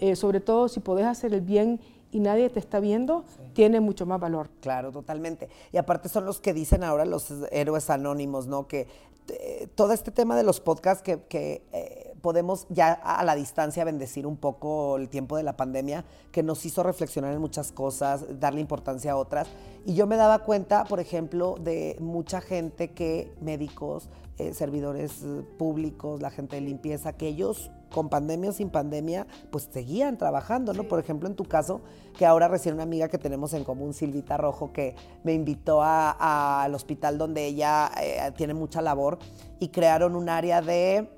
eh, 0.00 0.16
sobre 0.16 0.40
todo 0.40 0.66
si 0.66 0.80
podés 0.80 1.06
hacer 1.06 1.32
el 1.34 1.40
bien 1.40 1.78
y 2.10 2.20
nadie 2.20 2.48
te 2.50 2.58
está 2.58 2.80
viendo, 2.80 3.24
tiene 3.52 3.80
mucho 3.80 4.06
más 4.06 4.20
valor. 4.20 4.48
Claro, 4.60 4.92
totalmente. 4.92 5.48
Y 5.72 5.76
aparte 5.76 6.08
son 6.08 6.24
los 6.24 6.40
que 6.40 6.54
dicen 6.54 6.84
ahora 6.84 7.04
los 7.04 7.30
héroes 7.50 7.90
anónimos, 7.90 8.46
¿no? 8.46 8.66
Que 8.66 8.86
eh, 9.28 9.68
todo 9.74 9.92
este 9.92 10.10
tema 10.10 10.36
de 10.36 10.42
los 10.42 10.60
podcasts 10.60 11.02
que, 11.02 11.62
eh, 11.72 12.14
podemos 12.22 12.66
ya 12.68 12.92
a 12.92 13.24
la 13.24 13.36
distancia 13.36 13.84
bendecir 13.84 14.26
un 14.26 14.36
poco 14.36 14.96
el 14.96 15.08
tiempo 15.08 15.36
de 15.36 15.44
la 15.44 15.56
pandemia, 15.56 16.04
que 16.32 16.42
nos 16.42 16.64
hizo 16.66 16.82
reflexionar 16.82 17.32
en 17.32 17.40
muchas 17.40 17.70
cosas, 17.70 18.40
darle 18.40 18.60
importancia 18.60 19.12
a 19.12 19.16
otras. 19.16 19.46
Y 19.86 19.94
yo 19.94 20.06
me 20.06 20.16
daba 20.16 20.40
cuenta, 20.40 20.84
por 20.84 20.98
ejemplo, 20.98 21.56
de 21.60 21.96
mucha 22.00 22.40
gente 22.40 22.90
que, 22.90 23.32
médicos, 23.40 24.08
eh, 24.38 24.52
servidores 24.52 25.24
públicos, 25.58 26.20
la 26.20 26.30
gente 26.30 26.56
de 26.56 26.62
limpieza, 26.62 27.12
que 27.12 27.28
ellos 27.28 27.70
con 27.92 28.08
pandemia 28.08 28.50
o 28.50 28.52
sin 28.52 28.70
pandemia, 28.70 29.26
pues 29.50 29.68
seguían 29.70 30.18
trabajando, 30.18 30.72
¿no? 30.72 30.84
Por 30.84 31.00
ejemplo, 31.00 31.28
en 31.28 31.34
tu 31.34 31.44
caso, 31.44 31.80
que 32.16 32.26
ahora 32.26 32.48
recién 32.48 32.74
una 32.74 32.84
amiga 32.84 33.08
que 33.08 33.18
tenemos 33.18 33.52
en 33.54 33.64
común, 33.64 33.94
Silvita 33.94 34.36
Rojo, 34.36 34.72
que 34.72 34.94
me 35.24 35.32
invitó 35.32 35.80
al 35.82 36.74
hospital 36.74 37.18
donde 37.18 37.46
ella 37.46 37.90
eh, 38.02 38.32
tiene 38.36 38.54
mucha 38.54 38.82
labor 38.82 39.18
y 39.58 39.68
crearon 39.68 40.16
un 40.16 40.28
área 40.28 40.60
de, 40.60 41.10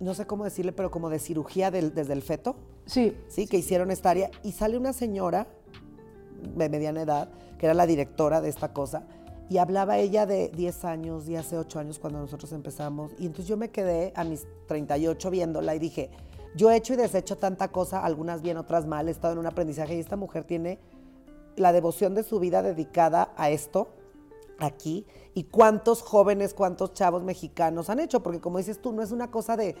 no 0.00 0.14
sé 0.14 0.26
cómo 0.26 0.44
decirle, 0.44 0.72
pero 0.72 0.90
como 0.90 1.10
de 1.10 1.18
cirugía 1.18 1.70
desde 1.70 2.12
el 2.12 2.22
feto. 2.22 2.56
Sí. 2.86 3.16
Sí, 3.28 3.46
que 3.46 3.56
hicieron 3.56 3.90
esta 3.90 4.10
área 4.10 4.30
y 4.42 4.52
sale 4.52 4.76
una 4.76 4.92
señora 4.92 5.46
de 6.56 6.68
mediana 6.68 7.02
edad, 7.02 7.28
que 7.58 7.66
era 7.66 7.74
la 7.74 7.86
directora 7.86 8.40
de 8.40 8.48
esta 8.48 8.72
cosa, 8.72 9.06
y 9.48 9.58
hablaba 9.58 9.98
ella 9.98 10.26
de 10.26 10.48
10 10.48 10.84
años, 10.84 11.28
y 11.28 11.36
hace 11.36 11.58
8 11.58 11.78
años 11.78 11.98
cuando 11.98 12.18
nosotros 12.18 12.52
empezamos. 12.52 13.12
Y 13.18 13.26
entonces 13.26 13.46
yo 13.46 13.56
me 13.56 13.70
quedé 13.70 14.12
a 14.16 14.24
mis 14.24 14.46
38 14.66 15.30
viéndola 15.30 15.74
y 15.74 15.78
dije, 15.78 16.10
yo 16.56 16.70
he 16.70 16.76
hecho 16.76 16.94
y 16.94 16.96
deshecho 16.96 17.36
tanta 17.36 17.68
cosa, 17.68 18.04
algunas 18.04 18.40
bien, 18.40 18.56
otras 18.56 18.86
mal, 18.86 19.08
he 19.08 19.10
estado 19.10 19.32
en 19.32 19.40
un 19.40 19.46
aprendizaje 19.46 19.96
y 19.96 20.00
esta 20.00 20.16
mujer 20.16 20.44
tiene 20.44 20.78
la 21.56 21.72
devoción 21.72 22.14
de 22.14 22.22
su 22.22 22.40
vida 22.40 22.62
dedicada 22.62 23.32
a 23.36 23.50
esto, 23.50 23.88
aquí, 24.58 25.04
y 25.34 25.44
cuántos 25.44 26.00
jóvenes, 26.00 26.54
cuántos 26.54 26.92
chavos 26.92 27.24
mexicanos 27.24 27.90
han 27.90 28.00
hecho, 28.00 28.22
porque 28.22 28.40
como 28.40 28.58
dices 28.58 28.80
tú, 28.80 28.92
no 28.92 29.02
es 29.02 29.10
una 29.10 29.30
cosa 29.30 29.56
de 29.56 29.74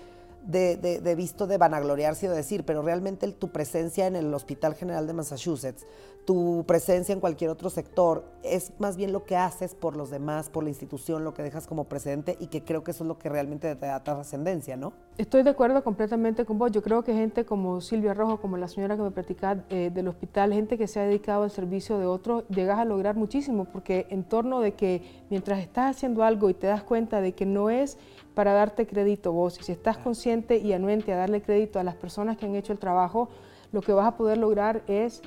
de, 0.46 1.14
visto 1.16 1.46
de 1.46 1.58
vanagloriarse 1.58 2.28
de 2.28 2.36
decir, 2.36 2.64
pero 2.64 2.82
realmente 2.82 3.30
tu 3.32 3.50
presencia 3.50 4.06
en 4.06 4.16
el 4.16 4.32
Hospital 4.32 4.74
General 4.74 5.06
de 5.06 5.12
Massachusetts, 5.12 5.86
tu 6.24 6.64
presencia 6.66 7.12
en 7.12 7.20
cualquier 7.20 7.50
otro 7.50 7.68
sector, 7.70 8.24
es 8.42 8.72
más 8.78 8.96
bien 8.96 9.12
lo 9.12 9.24
que 9.24 9.36
haces 9.36 9.74
por 9.74 9.96
los 9.96 10.10
demás, 10.10 10.48
por 10.48 10.64
la 10.64 10.70
institución, 10.70 11.22
lo 11.22 11.34
que 11.34 11.42
dejas 11.42 11.66
como 11.66 11.84
precedente 11.84 12.36
y 12.40 12.46
que 12.46 12.62
creo 12.64 12.82
que 12.82 12.92
eso 12.92 13.04
es 13.04 13.08
lo 13.08 13.18
que 13.18 13.28
realmente 13.28 13.74
te 13.74 13.86
da 13.86 14.02
trascendencia, 14.02 14.76
¿no? 14.76 14.92
Estoy 15.18 15.42
de 15.42 15.50
acuerdo 15.50 15.84
completamente 15.84 16.44
con 16.44 16.58
vos. 16.58 16.72
Yo 16.72 16.82
creo 16.82 17.04
que 17.04 17.12
gente 17.12 17.44
como 17.44 17.80
Silvia 17.80 18.14
Rojo, 18.14 18.40
como 18.40 18.56
la 18.56 18.68
señora 18.68 18.96
que 18.96 19.02
me 19.02 19.10
platicaba 19.10 19.64
eh, 19.68 19.90
del 19.92 20.08
hospital, 20.08 20.52
gente 20.52 20.78
que 20.78 20.86
se 20.86 20.98
ha 20.98 21.04
dedicado 21.04 21.42
al 21.42 21.50
servicio 21.50 21.98
de 21.98 22.06
otros, 22.06 22.44
llegas 22.48 22.78
a 22.78 22.84
lograr 22.84 23.16
muchísimo, 23.16 23.66
porque 23.66 24.06
en 24.10 24.24
torno 24.24 24.60
de 24.60 24.72
que 24.72 25.02
mientras 25.30 25.60
estás 25.60 25.96
haciendo 25.96 26.24
algo 26.24 26.48
y 26.48 26.54
te 26.54 26.66
das 26.66 26.82
cuenta 26.82 27.20
de 27.20 27.32
que 27.32 27.46
no 27.46 27.70
es 27.70 27.98
para 28.34 28.52
darte 28.52 28.86
crédito 28.86 29.32
vos. 29.32 29.58
Y 29.60 29.62
si 29.62 29.72
estás 29.72 29.98
consciente 29.98 30.58
y 30.58 30.72
anuente 30.72 31.12
a 31.12 31.16
darle 31.16 31.40
crédito 31.42 31.78
a 31.78 31.84
las 31.84 31.94
personas 31.94 32.36
que 32.36 32.46
han 32.46 32.54
hecho 32.54 32.72
el 32.72 32.78
trabajo, 32.78 33.28
lo 33.72 33.80
que 33.80 33.92
vas 33.92 34.06
a 34.06 34.16
poder 34.16 34.38
lograr 34.38 34.82
es 34.86 35.22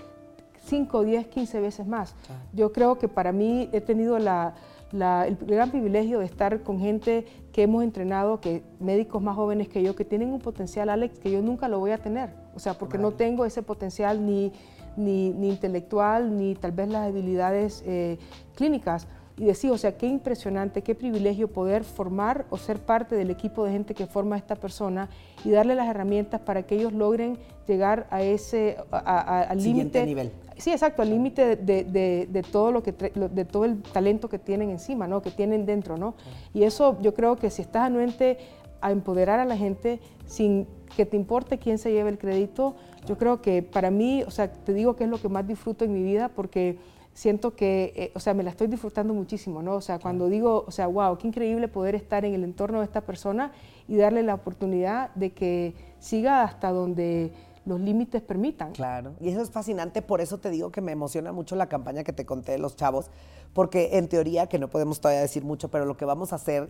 5, 0.65 1.03
10, 1.03 1.27
15 1.27 1.59
veces 1.61 1.87
más. 1.87 2.15
Yo 2.53 2.71
creo 2.71 2.97
que 2.97 3.07
para 3.07 3.31
mí 3.31 3.69
he 3.71 3.81
tenido 3.81 4.19
la, 4.19 4.53
el 4.91 5.37
gran 5.37 5.71
privilegio 5.71 6.19
de 6.19 6.25
estar 6.25 6.61
con 6.61 6.79
gente 6.79 7.25
que 7.51 7.63
hemos 7.63 7.83
entrenado, 7.83 8.39
que 8.41 8.63
médicos 8.79 9.21
más 9.21 9.35
jóvenes 9.35 9.69
que 9.69 9.81
yo, 9.81 9.95
que 9.95 10.05
tienen 10.05 10.31
un 10.33 10.39
potencial, 10.39 10.89
Alex, 10.89 11.19
que 11.19 11.31
yo 11.31 11.41
nunca 11.41 11.67
lo 11.67 11.79
voy 11.79 11.91
a 11.91 11.97
tener. 11.97 12.29
O 12.55 12.59
sea, 12.59 12.73
porque 12.73 12.97
no 12.97 13.11
tengo 13.11 13.45
ese 13.45 13.63
potencial 13.63 14.25
ni, 14.25 14.51
ni, 14.97 15.29
intelectual, 15.47 16.35
ni 16.35 16.55
tal 16.55 16.71
vez 16.71 16.89
las 16.89 17.07
habilidades 17.07 17.83
eh, 17.85 18.17
clínicas 18.55 19.07
y 19.37 19.45
decir, 19.45 19.71
o 19.71 19.77
sea, 19.77 19.95
qué 19.97 20.07
impresionante, 20.07 20.81
qué 20.81 20.95
privilegio 20.95 21.47
poder 21.47 21.83
formar 21.83 22.45
o 22.49 22.57
ser 22.57 22.79
parte 22.79 23.15
del 23.15 23.29
equipo 23.29 23.63
de 23.63 23.71
gente 23.71 23.93
que 23.93 24.07
forma 24.07 24.35
a 24.35 24.39
esta 24.39 24.55
persona 24.55 25.09
y 25.45 25.51
darle 25.51 25.75
las 25.75 25.87
herramientas 25.87 26.41
para 26.41 26.63
que 26.63 26.75
ellos 26.75 26.91
logren 26.91 27.37
llegar 27.67 28.07
a 28.09 28.23
ese 28.23 28.77
al 28.91 29.61
límite 29.61 30.05
nivel. 30.05 30.31
Sí, 30.57 30.71
exacto, 30.71 31.03
al 31.03 31.11
límite 31.11 31.55
de, 31.55 32.45
todo 32.51 32.71
lo 32.71 32.81
que 32.81 32.93
de 32.93 33.45
todo 33.45 33.65
el 33.65 33.83
talento 33.83 34.27
que 34.27 34.39
tienen 34.39 34.71
encima, 34.71 35.07
¿no? 35.07 35.21
Que 35.21 35.29
tienen 35.29 35.67
dentro, 35.67 35.97
¿no? 35.97 36.15
Y 36.53 36.63
eso 36.63 36.97
yo 37.01 37.13
creo 37.13 37.35
que 37.35 37.51
si 37.51 37.61
estás 37.61 37.83
anuente 37.83 38.39
a 38.81 38.91
empoderar 38.91 39.39
a 39.39 39.45
la 39.45 39.55
gente 39.55 39.99
sin 40.25 40.67
que 40.95 41.05
te 41.05 41.15
importe 41.15 41.59
quién 41.59 41.77
se 41.77 41.91
lleve 41.91 42.09
el 42.09 42.17
crédito, 42.17 42.75
yo 43.05 43.19
creo 43.19 43.39
que 43.39 43.61
para 43.61 43.91
mí, 43.91 44.23
o 44.23 44.31
sea, 44.31 44.51
te 44.51 44.73
digo 44.73 44.95
que 44.95 45.03
es 45.03 45.09
lo 45.11 45.21
que 45.21 45.29
más 45.29 45.47
disfruto 45.47 45.85
en 45.85 45.93
mi 45.93 46.01
vida 46.01 46.29
porque 46.29 46.79
siento 47.17 47.55
que, 47.55 47.93
eh, 47.95 48.11
o 48.13 48.19
sea, 48.19 48.35
me 48.35 48.43
la 48.43 48.51
estoy 48.51 48.67
disfrutando 48.67 49.11
muchísimo, 49.11 49.63
¿no? 49.63 49.73
O 49.73 49.81
sea, 49.81 49.97
cuando 49.97 50.27
digo, 50.27 50.65
o 50.67 50.71
sea, 50.71 50.85
wow, 50.85 51.17
qué 51.17 51.27
increíble 51.27 51.67
poder 51.67 51.95
estar 51.95 52.23
en 52.25 52.35
el 52.35 52.43
entorno 52.43 52.77
de 52.77 52.85
esta 52.85 53.01
persona 53.01 53.53
y 53.87 53.97
darle 53.97 54.21
la 54.21 54.35
oportunidad 54.35 55.09
de 55.15 55.31
que 55.31 55.73
siga 55.99 56.43
hasta 56.43 56.69
donde 56.71 57.31
los 57.65 57.79
límites 57.79 58.21
permitan. 58.21 58.71
Claro, 58.73 59.15
y 59.19 59.29
eso 59.29 59.41
es 59.41 59.49
fascinante, 59.49 60.03
por 60.03 60.21
eso 60.21 60.37
te 60.37 60.51
digo 60.51 60.71
que 60.71 60.79
me 60.79 60.91
emociona 60.91 61.31
mucho 61.31 61.55
la 61.55 61.65
campaña 61.65 62.03
que 62.03 62.13
te 62.13 62.23
conté 62.23 62.51
de 62.51 62.59
los 62.59 62.75
chavos, 62.75 63.09
porque 63.51 63.97
en 63.97 64.07
teoría, 64.09 64.45
que 64.45 64.59
no 64.59 64.67
podemos 64.67 65.01
todavía 65.01 65.21
decir 65.21 65.43
mucho, 65.43 65.71
pero 65.71 65.85
lo 65.85 65.97
que 65.97 66.05
vamos 66.05 66.33
a 66.33 66.35
hacer 66.35 66.69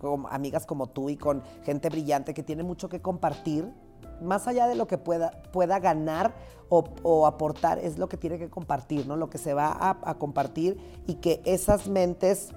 con 0.00 0.26
amigas 0.28 0.66
como 0.66 0.88
tú 0.88 1.08
y 1.08 1.16
con 1.16 1.44
gente 1.62 1.88
brillante 1.88 2.34
que 2.34 2.42
tiene 2.42 2.64
mucho 2.64 2.88
que 2.88 3.00
compartir, 3.00 3.72
más 4.22 4.46
allá 4.48 4.66
de 4.66 4.74
lo 4.74 4.86
que 4.86 4.98
pueda, 4.98 5.42
pueda 5.52 5.78
ganar 5.78 6.34
o, 6.68 7.26
aportar, 7.26 7.78
es 7.78 7.98
lo 7.98 8.08
que 8.08 8.16
tiene 8.16 8.38
que 8.38 8.48
compartir, 8.48 9.06
¿no? 9.06 9.16
Lo 9.16 9.30
que 9.30 9.38
se 9.38 9.54
va 9.54 9.76
a, 9.80 10.14
compartir 10.14 10.76
y 11.06 11.14
que 11.14 11.40
esas 11.44 11.88
mentes 11.88 12.50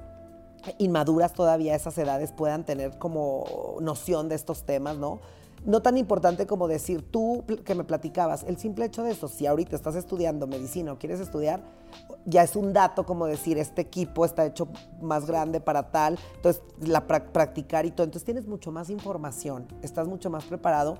inmaduras 0.79 1.33
todavía 1.33 1.75
esas 1.75 1.97
edades 1.97 2.31
puedan 2.31 2.65
tener 2.65 2.97
como 2.97 3.77
noción 3.79 4.27
de 4.27 4.35
estos 4.35 4.63
temas, 4.63 4.97
¿no? 4.97 5.19
No 5.65 5.81
tan 5.81 5.97
importante 5.97 6.47
como 6.47 6.67
decir, 6.67 7.03
tú 7.11 7.43
que 7.65 7.75
me 7.75 7.83
platicabas, 7.83 8.43
el 8.43 8.57
simple 8.57 8.85
hecho 8.85 9.03
de 9.03 9.11
eso, 9.11 9.27
si 9.27 9.45
ahorita 9.45 9.75
estás 9.75 9.95
estudiando 9.95 10.47
medicina 10.47 10.93
o 10.93 10.97
quieres 10.97 11.19
estudiar, 11.19 11.61
ya 12.25 12.43
es 12.43 12.55
un 12.55 12.73
dato 12.73 13.05
como 13.05 13.25
decir, 13.25 13.57
este 13.57 13.81
equipo 13.81 14.23
está 14.23 14.45
hecho 14.45 14.67
más 15.01 15.25
grande 15.25 15.59
para 15.59 15.91
tal, 15.91 16.19
entonces 16.35 16.61
la 16.79 17.05
practicar 17.07 17.85
y 17.85 17.91
todo, 17.91 18.05
entonces 18.05 18.25
tienes 18.25 18.47
mucho 18.47 18.71
más 18.71 18.89
información, 18.89 19.67
estás 19.81 20.07
mucho 20.07 20.29
más 20.29 20.45
preparado. 20.45 20.97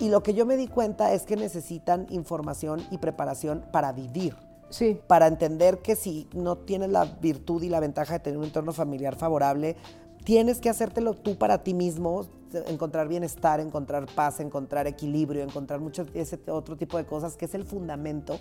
Y 0.00 0.08
lo 0.08 0.22
que 0.22 0.34
yo 0.34 0.46
me 0.46 0.56
di 0.56 0.68
cuenta 0.68 1.12
es 1.12 1.24
que 1.24 1.36
necesitan 1.36 2.06
información 2.10 2.82
y 2.90 2.98
preparación 2.98 3.64
para 3.72 3.92
vivir. 3.92 4.34
Sí. 4.70 4.98
Para 5.06 5.26
entender 5.26 5.78
que 5.78 5.96
si 5.96 6.28
no 6.34 6.56
tienes 6.56 6.90
la 6.90 7.04
virtud 7.04 7.62
y 7.62 7.68
la 7.68 7.80
ventaja 7.80 8.14
de 8.14 8.20
tener 8.20 8.38
un 8.38 8.44
entorno 8.44 8.72
familiar 8.72 9.16
favorable, 9.16 9.76
tienes 10.24 10.60
que 10.60 10.70
hacértelo 10.70 11.14
tú 11.14 11.36
para 11.36 11.62
ti 11.62 11.74
mismo, 11.74 12.26
encontrar 12.66 13.08
bienestar, 13.08 13.60
encontrar 13.60 14.06
paz, 14.14 14.40
encontrar 14.40 14.86
equilibrio, 14.86 15.42
encontrar 15.42 15.80
mucho 15.80 16.06
ese 16.14 16.38
otro 16.48 16.76
tipo 16.76 16.96
de 16.96 17.04
cosas 17.04 17.36
que 17.36 17.44
es 17.44 17.54
el 17.54 17.64
fundamento 17.64 18.38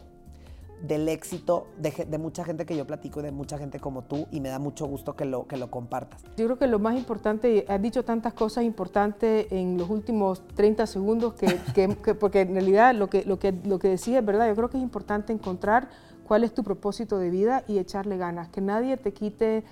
del 0.87 1.07
éxito 1.09 1.67
de, 1.77 2.17
mucha 2.17 2.43
gente 2.43 2.65
que 2.65 2.75
yo 2.75 2.85
platico 2.85 3.19
y 3.19 3.23
de 3.23 3.31
mucha 3.31 3.57
gente 3.57 3.79
como 3.79 4.03
tú 4.03 4.27
y 4.31 4.39
me 4.39 4.49
da 4.49 4.59
mucho 4.59 4.85
gusto 4.85 5.15
que 5.15 5.25
lo, 5.25 5.47
que 5.47 5.57
lo 5.57 5.69
compartas. 5.69 6.23
Yo 6.37 6.45
creo 6.45 6.57
que 6.57 6.67
lo 6.67 6.79
más 6.79 6.97
importante, 6.97 7.65
has 7.67 7.81
dicho 7.81 8.03
tantas 8.03 8.33
cosas 8.33 8.63
importantes 8.63 9.47
en 9.51 9.77
los 9.77 9.89
últimos 9.89 10.45
30 10.55 10.87
segundos 10.87 11.33
que, 11.73 12.15
porque 12.15 12.41
en 12.41 12.53
realidad 12.53 12.95
lo 12.95 13.09
que, 13.09 13.23
lo, 13.25 13.39
que, 13.39 13.53
lo 13.65 13.79
que 13.79 13.89
decía 13.89 14.19
es 14.19 14.25
verdad, 14.25 14.47
yo 14.47 14.55
creo 14.55 14.69
que 14.69 14.77
es 14.77 14.83
importante 14.83 15.33
encontrar 15.33 15.89
cuál 16.27 16.43
es 16.43 16.53
tu 16.53 16.63
propósito 16.63 17.17
de 17.17 17.29
vida 17.29 17.63
y 17.67 17.77
echarle 17.77 18.17
ganas, 18.17 18.49
que 18.49 18.61
nadie 18.61 18.97
te 18.97 19.13
quite, 19.13 19.63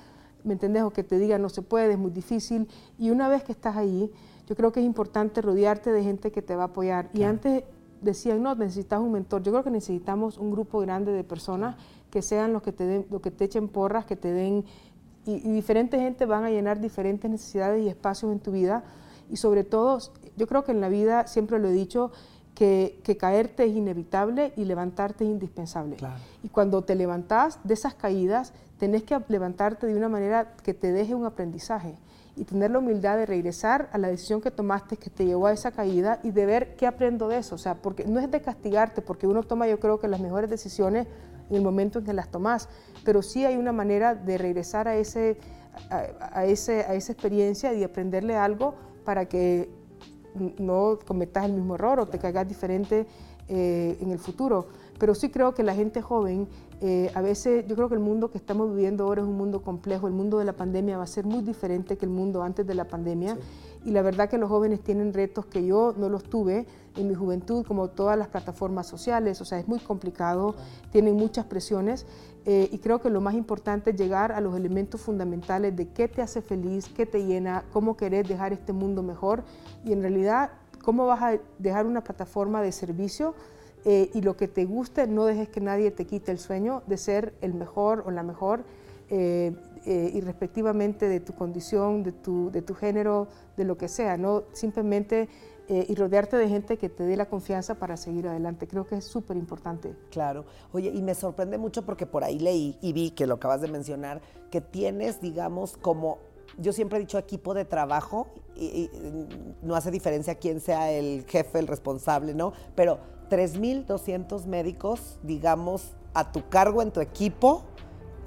¿me 0.44 0.54
entendés? 0.54 0.84
O 0.84 0.92
que 0.92 1.04
te 1.04 1.18
diga 1.18 1.38
no 1.38 1.50
se 1.50 1.62
puede, 1.62 1.94
es 1.94 2.00
muy 2.00 2.12
difícil 2.12 2.68
y 2.98 3.10
una 3.10 3.28
vez 3.30 3.44
que 3.44 3.52
estás 3.52 3.78
ahí, 3.78 4.12
yo 4.48 4.56
creo 4.56 4.72
que 4.72 4.80
es 4.80 4.86
importante 4.86 5.42
rodearte 5.42 5.92
de 5.92 6.04
gente 6.04 6.32
que 6.32 6.42
te 6.42 6.56
va 6.56 6.64
a 6.64 6.66
apoyar. 6.68 7.10
Y 7.14 7.22
antes 7.22 7.64
decían, 8.02 8.42
no, 8.42 8.56
necesitas 8.56 9.00
un 9.00 9.12
mentor. 9.12 9.44
Yo 9.44 9.52
creo 9.52 9.64
que 9.64 9.72
necesitamos 9.72 10.38
un 10.38 10.52
grupo 10.52 10.80
grande 10.80 11.12
de 11.12 11.24
personas 11.24 11.76
que 12.10 12.22
sean 12.22 12.54
los 12.54 12.62
que 12.62 12.72
te, 12.72 12.86
den, 12.86 13.04
que 13.22 13.32
te 13.32 13.46
echen 13.46 13.68
porras, 13.68 14.06
que 14.06 14.16
te 14.16 14.32
den... 14.32 14.66
Y, 15.26 15.48
y 15.48 15.52
diferente 15.52 16.00
gente 16.00 16.26
van 16.26 16.44
a 16.44 16.50
llenar 16.50 16.80
diferentes 16.80 17.30
necesidades 17.30 17.84
y 17.84 17.88
espacios 17.88 18.32
en 18.32 18.40
tu 18.40 18.52
vida. 18.52 18.84
Y 19.30 19.38
sobre 19.38 19.64
todo, 19.64 20.00
yo 20.38 20.48
creo 20.48 20.64
que 20.64 20.72
en 20.72 20.82
la 20.82 20.90
vida, 20.90 21.28
siempre 21.28 21.60
lo 21.60 21.68
he 21.68 21.74
dicho, 21.74 22.12
que, 22.56 23.00
que, 23.04 23.16
caerte 23.16 23.66
es 23.66 23.76
inevitable 23.76 24.54
y 24.58 24.66
levantarte 24.66 25.24
es 25.24 25.30
indispensable. 25.30 25.98
Y 26.44 26.50
cuando 26.50 26.84
te 26.84 26.96
levantás 26.96 27.60
de 27.64 27.74
esas 27.74 27.94
caídas, 27.94 28.54
tenés 28.78 29.04
que 29.04 29.18
levantarte 29.30 29.88
de 29.88 29.96
una 29.96 30.10
manera 30.10 30.56
que 30.64 30.74
te 30.74 30.92
deje 30.92 31.16
un 31.16 31.26
aprendizaje 31.26 31.96
y 32.36 32.44
tener 32.46 32.72
la 32.72 32.80
humildad 32.80 33.18
de 33.18 33.26
regresar 33.26 33.90
a 33.92 33.98
la 33.98 34.08
decisión 34.08 34.42
que 34.42 34.52
tomaste 34.52 34.98
que 34.98 35.10
te 35.10 35.26
llevó 35.26 35.48
a 35.48 35.54
esa 35.54 35.72
caída 35.72 36.20
y 36.24 36.32
de 36.32 36.46
ver 36.46 36.76
qué 36.76 36.88
aprendo 36.88 37.28
de 37.28 37.38
eso. 37.38 37.56
O 37.56 37.58
sea, 37.58 37.76
porque 37.76 38.06
no 38.06 38.20
es 38.20 38.32
de 38.32 38.42
castigarte, 38.42 39.02
porque 39.02 39.28
uno 39.28 39.44
toma 39.44 39.68
yo 39.68 39.80
creo 39.80 40.00
que 40.00 40.08
las 40.08 40.20
mejores 40.20 40.50
decisiones 40.50 41.08
en 41.50 41.56
el 41.56 41.62
momento 41.62 42.00
en 42.00 42.06
que 42.06 42.14
las 42.14 42.30
tomas, 42.30 42.70
pero 43.04 43.22
sí 43.22 43.46
hay 43.46 43.58
una 43.58 43.72
manera 43.72 44.16
de 44.16 44.38
regresar 44.38 44.88
a, 44.88 44.96
ese, 44.96 45.38
a, 45.90 46.46
ese, 46.46 46.82
a 46.82 46.94
esa 46.94 47.12
experiencia 47.12 47.74
y 47.74 47.84
aprenderle 47.84 48.36
algo 48.36 48.76
para 49.04 49.26
que 49.26 49.70
no 50.60 51.00
cometas 51.06 51.46
el 51.46 51.54
mismo 51.54 51.76
error 51.76 52.00
o 52.00 52.08
te 52.08 52.20
caigas 52.20 52.48
diferente 52.48 53.08
eh, 53.48 53.98
en 54.00 54.12
el 54.12 54.20
futuro. 54.20 54.68
Pero 55.00 55.16
sí 55.16 55.30
creo 55.30 55.54
que 55.54 55.64
la 55.64 55.74
gente 55.74 56.02
joven 56.02 56.48
eh, 56.82 57.12
a 57.14 57.22
veces 57.22 57.66
yo 57.68 57.76
creo 57.76 57.90
que 57.90 57.96
el 57.96 58.00
mundo 58.00 58.32
que 58.32 58.38
estamos 58.38 58.70
viviendo 58.74 59.04
ahora 59.04 59.22
es 59.22 59.28
un 59.28 59.36
mundo 59.36 59.62
complejo, 59.62 60.08
el 60.08 60.14
mundo 60.14 60.40
de 60.40 60.46
la 60.46 60.54
pandemia 60.54 60.98
va 60.98 61.04
a 61.04 61.08
ser 61.08 61.26
muy 61.26 61.42
diferente 61.42 61.98
que 61.98 62.06
el 62.06 62.12
mundo 62.12 62.42
antes 62.42 62.66
de 62.66 62.74
la 62.74 62.86
pandemia. 62.86 63.38
Y 63.84 63.92
la 63.92 64.02
verdad 64.02 64.30
que 64.30 64.38
los 64.38 64.50
jóvenes 64.50 64.82
tienen 64.82 65.14
retos 65.14 65.46
que 65.46 65.66
yo 65.66 65.94
no 65.98 66.10
los 66.10 66.24
tuve 66.24 66.66
en 66.96 67.08
mi 67.08 67.16
juventud, 67.16 67.66
como 67.66 67.90
todas 67.90 68.18
las 68.18 68.28
plataformas 68.28 68.88
sociales, 68.88 69.42
o 69.42 69.46
sea, 69.46 69.60
es 69.60 69.68
muy 69.68 69.80
complicado, 69.80 70.56
tienen 70.92 71.16
muchas 71.16 71.46
presiones. 71.46 72.06
Eh, 72.46 72.70
y 72.72 72.78
creo 72.80 73.02
que 73.02 73.10
lo 73.10 73.20
más 73.20 73.36
importante 73.36 73.92
es 73.92 73.98
llegar 73.98 74.32
a 74.32 74.40
los 74.40 74.56
elementos 74.56 75.02
fundamentales 75.02 75.76
de 75.76 75.90
qué 75.90 76.08
te 76.08 76.22
hace 76.22 76.42
feliz, 76.42 76.90
qué 76.96 77.06
te 77.06 77.26
llena, 77.26 77.64
cómo 77.74 77.98
querés 77.98 78.28
dejar 78.28 78.54
este 78.54 78.72
mundo 78.72 79.04
mejor. 79.04 79.44
Y 79.84 79.92
en 79.92 80.02
realidad 80.02 80.52
cómo 80.82 81.06
vas 81.06 81.22
a 81.22 81.40
dejar 81.58 81.86
una 81.86 82.04
plataforma 82.04 82.62
de 82.62 82.72
servicio 82.72 83.36
eh, 83.86 84.10
y 84.14 84.22
lo 84.22 84.36
que 84.36 84.48
te 84.48 84.66
guste, 84.66 85.08
no 85.08 85.26
dejes 85.26 85.50
que 85.50 85.62
nadie 85.62 85.92
te 85.92 86.06
quite 86.06 86.32
el 86.32 86.40
sueño 86.40 86.84
de 86.88 86.98
ser 86.98 87.34
el 87.42 87.54
mejor 87.54 88.04
o 88.06 88.12
la 88.12 88.24
mejor, 88.24 88.64
eh, 89.10 89.54
eh, 89.86 90.12
irrespectivamente 90.14 91.08
de 91.08 91.20
tu 91.20 91.34
condición, 91.34 92.04
de 92.04 92.12
tu, 92.12 92.52
de 92.52 92.62
tu 92.62 92.76
género, 92.76 93.28
de 93.56 93.64
lo 93.64 93.78
que 93.78 93.88
sea, 93.88 94.18
¿no? 94.18 94.44
Simplemente 94.54 95.30
y 95.72 95.94
rodearte 95.94 96.36
de 96.36 96.50
gente 96.50 96.78
que 96.80 96.90
te 96.90 97.04
dé 97.04 97.16
la 97.16 97.28
confianza 97.28 97.76
para 97.76 97.96
seguir 97.96 98.28
adelante. 98.28 98.68
Creo 98.68 98.88
que 98.88 98.96
es 98.96 99.06
súper 99.06 99.38
importante. 99.38 99.96
Claro. 100.10 100.46
Oye, 100.72 100.90
y 100.92 101.04
me 101.04 101.14
sorprende 101.14 101.60
mucho 101.60 101.86
porque 101.86 102.08
por 102.08 102.24
ahí 102.24 102.40
leí 102.40 102.76
y 102.82 102.92
vi 102.92 103.12
que 103.12 103.28
lo 103.28 103.36
acabas 103.36 103.62
de 103.62 103.68
mencionar, 103.68 104.20
que 104.50 104.62
tienes, 104.62 105.22
digamos, 105.22 105.78
como 105.78 106.18
yo 106.60 106.74
siempre 106.74 106.98
he 106.98 107.02
dicho 107.02 107.18
equipo 107.18 107.54
de 107.54 107.66
trabajo 107.66 108.28
y, 108.56 108.90
no 109.62 109.76
hace 109.76 109.92
diferencia 109.92 110.36
quién 110.36 110.60
sea 110.60 110.92
el 110.92 111.26
jefe, 111.28 111.60
el 111.60 111.68
responsable, 111.68 112.34
¿no? 112.34 112.54
Pero 112.76 113.00
3.200 113.30 114.46
médicos, 114.46 115.20
digamos, 115.24 115.96
a 116.14 116.32
tu 116.32 116.48
cargo 116.50 116.82
en 116.82 116.92
tu 116.92 117.00
equipo. 117.02 117.64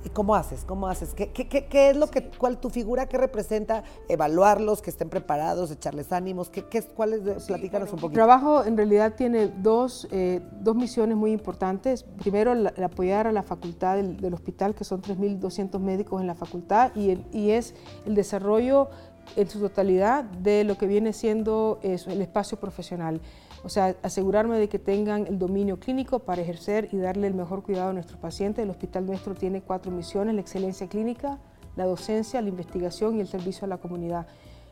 ¿Y 0.05 0.09
cómo 0.11 0.35
haces? 0.35 0.65
¿Cómo 0.65 0.89
haces? 0.89 1.15
¿Qué, 1.15 1.31
qué, 1.31 1.47
qué, 1.47 1.91
es 1.91 1.97
lo 1.97 2.09
que, 2.09 2.31
cuál 2.31 2.59
tu 2.59 2.71
figura, 2.71 3.09
qué 3.09 3.19
representa? 3.19 3.85
Evaluarlos, 4.09 4.83
que 4.83 4.91
estén 4.91 5.09
preparados, 5.09 5.71
echarles 5.71 6.13
ánimos. 6.13 6.51
¿Qué, 6.51 6.65
qué, 6.65 6.83
¿Cuáles? 6.83 7.21
platícanos 7.47 7.93
un 7.93 8.01
poquito. 8.01 8.21
El 8.21 8.27
trabajo 8.27 8.65
en 8.65 8.77
realidad 8.77 9.15
tiene 9.15 9.49
dos, 9.49 10.09
eh, 10.11 10.41
dos 10.61 10.75
misiones 10.75 11.17
muy 11.17 11.33
importantes. 11.33 12.05
Primero, 12.19 12.53
el, 12.53 12.67
apoyar 12.83 13.27
a 13.27 13.33
la 13.33 13.43
facultad 13.43 13.97
del, 13.97 14.35
hospital, 14.35 14.75
que 14.75 14.85
son 14.85 15.03
3.200 15.03 15.79
médicos 15.79 16.21
en 16.21 16.27
la 16.27 16.35
facultad, 16.35 16.91
y, 16.97 17.25
y 17.33 17.51
es 17.51 17.75
el 18.05 18.15
desarrollo 18.15 18.89
en 19.37 19.49
su 19.49 19.61
totalidad 19.61 20.25
de 20.25 20.65
lo 20.65 20.77
que 20.77 20.87
viene 20.87 21.13
siendo 21.13 21.79
el 21.83 22.23
espacio 22.23 22.59
profesional. 22.59 23.21
O 23.65 23.69
sea, 23.69 23.95
asegurarme 24.03 24.59
de 24.59 24.69
que 24.69 24.79
tengan 24.79 25.27
el 25.27 25.39
dominio 25.39 25.79
clínico 25.79 26.19
para 26.19 26.43
ejercer 26.43 26.89
y 26.91 26.97
darle 26.97 27.29
el 27.29 27.35
mejor 27.35 27.63
cuidado 27.63 27.91
a 27.91 27.93
nuestros 27.93 28.19
pacientes. 28.19 28.65
El 28.65 28.71
hospital 28.71 29.07
nuestro 29.07 29.35
tiene 29.35 29.63
cuatro 29.63 29.93
misiones, 29.93 30.35
la 30.35 30.41
excelencia 30.41 30.89
clínica, 30.89 31.39
la 31.77 31.85
docencia, 31.85 32.43
la 32.43 32.49
investigación 32.49 33.17
y 33.17 33.21
el 33.21 33.29
servicio 33.29 33.65
a 33.67 33.69
la 33.69 33.77
comunidad. 33.77 34.27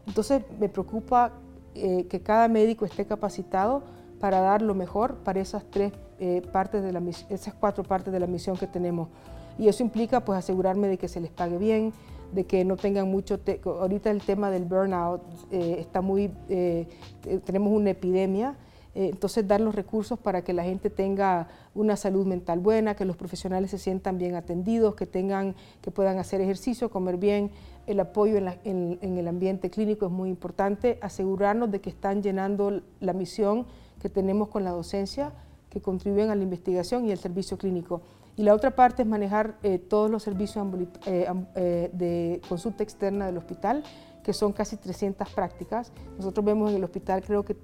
Entonces 0.08 0.42
me 0.58 0.68
preocupa 0.68 1.32
eh, 1.76 2.06
que 2.08 2.20
cada 2.20 2.48
médico 2.48 2.84
esté 2.84 3.06
capacitado 3.06 3.84
para 4.18 4.40
dar 4.40 4.60
lo 4.60 4.74
mejor 4.74 5.18
para 5.18 5.40
esas, 5.40 5.64
tres, 5.70 5.92
eh, 6.18 6.42
partes 6.52 6.82
de 6.82 6.92
la, 6.92 7.00
esas 7.28 7.54
cuatro 7.54 7.84
partes 7.84 8.12
de 8.12 8.18
la 8.18 8.26
misión 8.26 8.56
que 8.56 8.66
tenemos. 8.66 9.08
Y 9.56 9.68
eso 9.68 9.84
implica 9.84 10.24
pues 10.24 10.36
asegurarme 10.36 10.88
de 10.88 10.98
que 10.98 11.06
se 11.06 11.20
les 11.20 11.30
pague 11.30 11.58
bien, 11.58 11.92
de 12.32 12.44
que 12.44 12.64
no 12.64 12.76
tengan 12.76 13.08
mucho, 13.08 13.38
ahorita 13.64 14.10
el 14.10 14.22
tema 14.22 14.50
del 14.50 14.64
burnout 14.64 15.22
eh, 15.52 15.76
está 15.78 16.00
muy, 16.00 16.30
tenemos 17.44 17.72
una 17.72 17.90
epidemia 17.90 18.56
eh, 18.56 18.69
entonces, 18.94 19.46
dar 19.46 19.60
los 19.60 19.74
recursos 19.74 20.18
para 20.18 20.42
que 20.42 20.52
la 20.52 20.64
gente 20.64 20.90
tenga 20.90 21.48
una 21.74 21.96
salud 21.96 22.26
mental 22.26 22.58
buena, 22.58 22.96
que 22.96 23.04
los 23.04 23.16
profesionales 23.16 23.70
se 23.70 23.78
sientan 23.78 24.18
bien 24.18 24.34
atendidos, 24.34 24.94
que, 24.96 25.06
tengan, 25.06 25.54
que 25.80 25.90
puedan 25.90 26.18
hacer 26.18 26.40
ejercicio, 26.40 26.90
comer 26.90 27.16
bien. 27.16 27.50
El 27.86 28.00
apoyo 28.00 28.36
en, 28.36 28.98
el 29.02 29.28
ambiente 29.28 29.70
clínico 29.70 30.06
es 30.06 30.12
muy 30.12 30.28
importante. 30.28 30.98
Asegurarnos 31.02 31.70
de 31.70 31.80
que 31.80 31.90
están 31.90 32.22
llenando 32.22 32.82
la 33.00 33.12
misión 33.12 33.66
que 34.00 34.08
tenemos 34.08 34.48
con 34.48 34.64
la 34.64 34.70
docencia, 34.70 35.32
que 35.70 35.80
contribuyen 35.80 36.30
a 36.30 36.34
la 36.34 36.42
investigación 36.42 37.04
y 37.06 37.12
el 37.12 37.18
servicio 37.18 37.58
clínico. 37.58 38.02
Y 38.36 38.42
la 38.42 38.54
otra 38.54 38.74
parte 38.74 39.02
es 39.02 39.08
manejar 39.08 39.56
eh, 39.62 39.78
todos 39.78 40.10
los 40.10 40.22
servicios 40.22 40.66
eh, 41.06 41.90
de 41.92 42.40
consulta 42.48 42.82
externa 42.82 43.26
del 43.26 43.36
hospital, 43.38 43.84
que 44.24 44.32
son 44.32 44.52
casi 44.52 44.76
300 44.76 45.28
prácticas. 45.30 45.92
Nosotros 46.16 46.44
vemos 46.44 46.70
en 46.70 46.76
el 46.76 46.84
hospital, 46.84 47.22
creo 47.22 47.44
que 47.44 47.56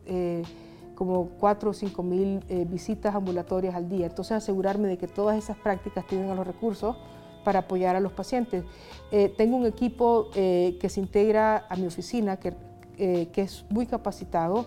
como 0.97 1.29
4 1.39 1.71
o 1.71 1.73
5 1.73 2.03
mil 2.03 2.41
eh, 2.49 2.67
visitas 2.69 3.15
ambulatorias 3.15 3.77
al 3.77 3.89
día. 3.89 4.07
Entonces 4.07 4.33
asegurarme 4.33 4.89
de 4.89 4.97
que 4.97 5.07
todas 5.07 5.39
esas 5.39 5.57
prácticas 5.59 6.05
tienen 6.07 6.35
los 6.35 6.45
recursos 6.45 6.97
para 7.45 7.61
apoyar 7.61 7.95
a 7.95 8.01
los 8.01 8.11
pacientes. 8.11 8.65
Eh, 9.13 9.33
tengo 9.37 9.57
un 9.57 9.67
equipo 9.67 10.31
eh, 10.35 10.77
que 10.81 10.89
se 10.89 10.99
integra 10.99 11.67
a 11.69 11.77
mi 11.77 11.87
oficina, 11.87 12.39
que, 12.39 12.55
que, 12.97 13.43
es 13.43 13.67
muy 13.69 13.87
capacitado 13.87 14.65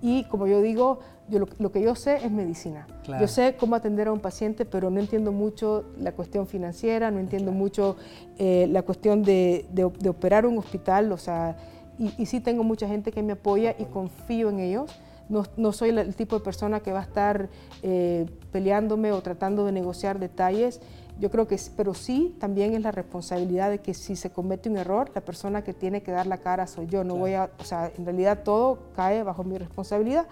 y 0.00 0.24
como 0.24 0.46
yo 0.46 0.62
digo, 0.62 1.00
yo 1.28 1.40
lo, 1.58 1.70
que 1.70 1.82
yo 1.82 1.94
sé 1.94 2.16
es 2.24 2.30
medicina. 2.30 2.86
Yo 3.20 3.28
sé 3.28 3.56
cómo 3.58 3.76
atender 3.76 4.08
a 4.08 4.12
un 4.12 4.20
paciente, 4.20 4.64
pero 4.64 4.90
no 4.90 4.98
entiendo 4.98 5.30
mucho 5.30 5.84
la 6.00 6.12
cuestión 6.12 6.46
financiera, 6.46 7.10
no 7.10 7.18
entiendo 7.20 7.52
mucho 7.52 7.96
la 8.38 8.82
cuestión 8.82 9.22
de, 9.22 9.66
de, 9.72 10.08
operar 10.08 10.46
un 10.46 10.58
hospital, 10.58 11.12
o 11.12 11.18
sea, 11.18 11.56
y, 11.98 12.14
y 12.16 12.26
sí 12.26 12.40
tengo 12.40 12.64
mucha 12.64 12.88
gente 12.88 13.12
que 13.12 13.22
me 13.22 13.32
apoya 13.32 13.74
y 13.78 13.84
confío 13.84 14.48
en 14.48 14.60
ellos 14.60 14.90
no, 15.28 15.72
soy 15.72 15.90
el 15.90 16.14
tipo 16.14 16.38
de 16.38 16.44
persona 16.44 16.80
que 16.80 16.92
va 16.92 17.00
a 17.00 17.02
estar 17.02 17.48
eh, 17.82 18.26
peleándome 18.52 19.12
o 19.12 19.20
tratando 19.22 19.64
de 19.64 19.72
negociar 19.72 20.18
detalles. 20.18 20.80
Yo 21.18 21.30
creo 21.30 21.48
que, 21.48 21.58
pero 21.76 21.94
sí 21.94 22.36
también 22.38 22.74
es 22.74 22.82
la 22.82 22.92
responsabilidad 22.92 23.70
de 23.70 23.78
que 23.78 23.94
si 23.94 24.16
se 24.16 24.30
comete 24.30 24.68
un 24.68 24.76
error, 24.76 25.10
la 25.14 25.22
persona 25.22 25.64
que 25.64 25.72
tiene 25.72 26.02
que 26.02 26.12
dar 26.12 26.26
la 26.26 26.38
cara 26.38 26.66
soy 26.66 26.86
yo. 26.86 27.04
No 27.04 27.16
voy 27.16 27.34
a, 27.34 27.50
o 27.58 27.64
sea, 27.64 27.90
en 27.96 28.04
realidad 28.04 28.42
todo 28.44 28.78
cae 28.94 29.22
bajo 29.22 29.42
mi 29.42 29.58
responsabilidad, 29.58 30.26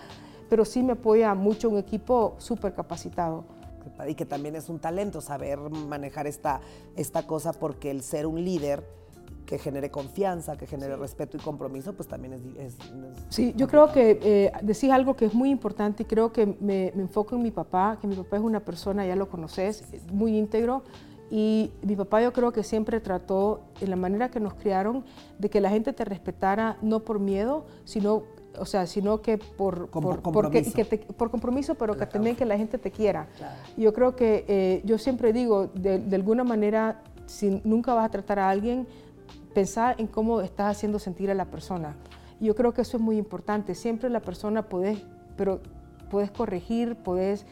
pero 0.49 0.65
sí 0.65 0.83
me 0.83 0.93
apoya 0.93 1.35
mucho 1.35 1.71
un 1.71 1.79
equipo 1.79 2.37
súper 2.39 2.75
capacitado. 2.75 3.45
Y 4.07 4.15
que 4.15 4.27
también 4.27 4.57
es 4.57 4.69
un 4.69 4.79
talento 4.79 5.21
saber 5.21 5.59
manejar 5.59 6.27
esta, 6.27 6.61
esta 6.97 7.27
cosa 7.27 7.53
porque 7.53 7.91
el 7.91 8.03
ser 8.03 8.27
un 8.27 8.43
líder 8.45 8.85
que 9.47 9.59
genere 9.59 9.91
confianza, 9.91 10.57
que 10.57 10.67
genere 10.67 10.97
respeto 10.97 11.37
y 11.37 11.41
compromiso, 11.41 11.93
pues 11.93 12.09
también 12.09 12.35
es... 12.59 12.77
sí, 13.29 13.53
yo 13.57 13.69
creo 13.69 13.93
que 13.93 14.19
eh, 14.23 14.53
decís 14.63 14.91
algo 14.91 15.15
que 15.17 15.27
es 15.27 15.35
muy 15.35 15.51
importante 15.51 16.05
y 16.05 16.07
creo 16.07 16.33
que 16.33 16.57
me, 16.61 16.89
enfoco 16.89 17.37
en 17.37 17.43
mi 17.43 17.51
papá, 17.51 17.99
que 18.01 18.07
mi 18.07 18.17
papá 18.17 18.37
es 18.37 18.43
una 18.43 18.61
persona, 18.61 19.07
ya 19.07 19.17
lo 19.17 19.29
conoces, 19.29 19.85
muy 20.13 20.37
íntegro. 20.37 20.83
Y 21.31 21.73
mi 21.83 21.97
papá 21.97 22.23
yo 22.23 22.33
creo 22.33 22.53
que 22.53 22.63
siempre 22.63 23.01
trató, 23.01 23.63
en 23.81 23.91
la 23.91 23.97
manera 23.97 24.31
que 24.31 24.41
nos 24.41 24.55
criaron, 24.55 25.05
de 25.39 25.51
que 25.51 25.61
la 25.61 25.71
gente 25.71 25.93
te 25.93 26.05
respetara 26.05 26.77
no 26.81 27.01
por 27.01 27.19
miedo, 27.19 27.65
sino, 27.85 28.25
o 28.59 28.67
sea, 28.67 28.87
sino 28.87 29.21
que 29.21 29.39
por, 29.39 29.89
por, 29.89 30.23
compromiso. 30.23 30.73
por 31.17 31.31
compromiso, 31.31 31.75
pero 31.75 31.97
que 31.97 32.07
también 32.07 32.37
que 32.37 32.45
la 32.45 32.57
gente 32.57 32.79
te 32.79 32.91
quiera. 32.91 33.27
Yo 33.77 33.93
creo 33.93 34.15
que 34.15 34.45
eh, 34.47 34.83
yo 34.85 34.97
siempre 34.99 35.33
digo, 35.33 35.69
de, 35.75 35.99
de 35.99 36.17
alguna 36.17 36.45
manera, 36.45 37.03
si 37.27 37.61
nunca 37.65 37.95
vas 37.95 38.05
a 38.05 38.11
tratar 38.11 38.39
a 38.39 38.49
alguien, 38.51 38.87
pensar 39.55 39.95
en 39.99 40.07
cómo 40.07 40.41
estás 40.41 40.77
haciendo 40.77 40.99
sentir 40.99 41.31
a 41.31 41.35
la 41.35 41.47
persona. 41.47 41.97
yo 42.41 42.55
creo 42.55 42.75
que 42.75 42.83
eso 42.83 42.97
es 42.99 43.03
muy 43.03 43.17
importante. 43.17 43.75
Siempre 43.75 44.11
la 44.11 44.21
persona 44.21 44.69
puedes, 44.69 44.99
pero 45.37 45.61
puedes 46.11 46.31
corregir, 46.31 46.97
puedes 46.97 47.47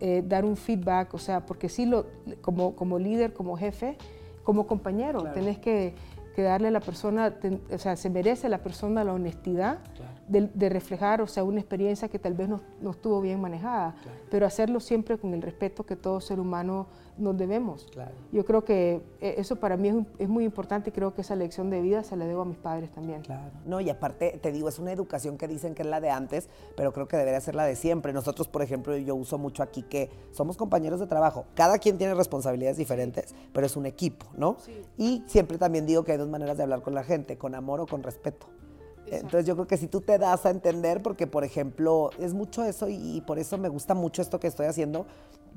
eh, 0.00 0.22
dar 0.26 0.44
un 0.44 0.56
feedback, 0.56 1.14
o 1.14 1.18
sea, 1.18 1.46
porque 1.46 1.68
sí, 1.68 1.86
lo, 1.86 2.06
como, 2.42 2.76
como 2.76 2.98
líder, 2.98 3.32
como 3.32 3.56
jefe, 3.56 3.96
como 4.42 4.66
compañero, 4.66 5.22
tenés 5.32 5.58
que, 5.58 5.94
darle 6.36 6.68
a 6.68 6.70
la 6.72 6.80
persona, 6.80 7.32
o 7.72 7.78
sea, 7.78 7.96
se 7.96 8.10
merece 8.10 8.48
la 8.48 8.58
persona 8.58 9.04
la 9.04 9.14
honestidad 9.14 9.78
de, 10.28 10.68
reflejar, 10.68 11.22
o 11.22 11.26
sea, 11.26 11.44
una 11.44 11.60
experiencia 11.60 12.08
que 12.08 12.18
tal 12.18 12.34
vez 12.34 12.48
no, 12.48 12.60
no 12.80 12.90
estuvo 12.90 13.20
bien 13.20 13.40
manejada, 13.40 13.94
pero 14.30 14.44
hacerlo 14.44 14.80
siempre 14.80 15.16
con 15.16 15.32
el 15.32 15.42
respeto 15.42 15.84
que 15.86 15.96
todo 15.96 16.20
ser 16.20 16.40
humano 16.40 16.88
nos 17.16 17.36
debemos. 17.36 17.86
Yo 18.32 18.44
creo 18.44 18.64
que 18.64 19.02
eh, 19.20 19.34
eso 19.38 19.56
para 19.56 19.76
mí 19.76 20.06
es, 20.18 20.28
muy 20.28 20.44
importante 20.44 20.90
y 20.90 20.92
creo 20.92 21.14
que 21.14 21.20
esa 21.20 21.36
lección 21.36 21.70
de 21.70 21.80
vida 21.80 22.02
se 22.02 22.16
la 22.16 22.26
debo 22.26 22.42
a 22.42 22.44
mis 22.44 22.56
padres 22.56 22.90
también. 22.90 23.22
Claro. 23.22 23.50
No, 23.66 23.80
y 23.80 23.90
aparte, 23.90 24.38
te 24.42 24.52
digo, 24.52 24.68
es 24.68 24.78
una 24.78 24.92
educación 24.92 25.38
que 25.38 25.48
dicen 25.48 25.74
que 25.74 25.82
es 25.82 25.88
la 25.88 26.00
de 26.00 26.10
antes, 26.10 26.48
pero 26.76 26.92
creo 26.92 27.06
que 27.08 27.16
debería 27.16 27.40
ser 27.40 27.54
la 27.54 27.64
de 27.64 27.76
siempre. 27.76 28.12
Nosotros, 28.12 28.48
por 28.48 28.62
ejemplo, 28.62 28.96
yo 28.96 29.14
uso 29.14 29.38
mucho 29.38 29.62
aquí 29.62 29.82
que 29.82 30.10
somos 30.32 30.56
compañeros 30.56 31.00
de 31.00 31.06
trabajo. 31.06 31.46
Cada 31.54 31.78
quien 31.78 31.98
tiene 31.98 32.14
responsabilidades 32.14 32.76
diferentes, 32.76 33.34
pero 33.52 33.66
es 33.66 33.76
un 33.76 33.86
equipo, 33.86 34.26
¿no? 34.36 34.56
Y 34.96 35.22
siempre 35.26 35.58
también 35.58 35.86
digo 35.86 36.04
que 36.04 36.12
hay 36.12 36.18
dos 36.18 36.28
maneras 36.28 36.56
de 36.56 36.62
hablar 36.64 36.82
con 36.82 36.94
la 36.94 37.04
gente, 37.04 37.38
con 37.38 37.54
amor 37.54 37.80
o 37.80 37.86
con 37.86 38.02
respeto. 38.02 38.46
Entonces 39.06 39.46
yo 39.46 39.54
creo 39.54 39.66
que 39.66 39.76
si 39.76 39.86
tú 39.86 40.00
te 40.00 40.18
das 40.18 40.46
a 40.46 40.50
entender, 40.50 41.02
porque 41.02 41.26
por 41.26 41.44
ejemplo, 41.44 42.10
es 42.18 42.34
mucho 42.34 42.64
eso 42.64 42.88
y, 42.88 43.22
por 43.26 43.38
eso 43.38 43.58
me 43.58 43.68
gusta 43.68 43.94
mucho 43.94 44.22
esto 44.22 44.40
que 44.40 44.46
estoy 44.46 44.66
haciendo, 44.66 45.06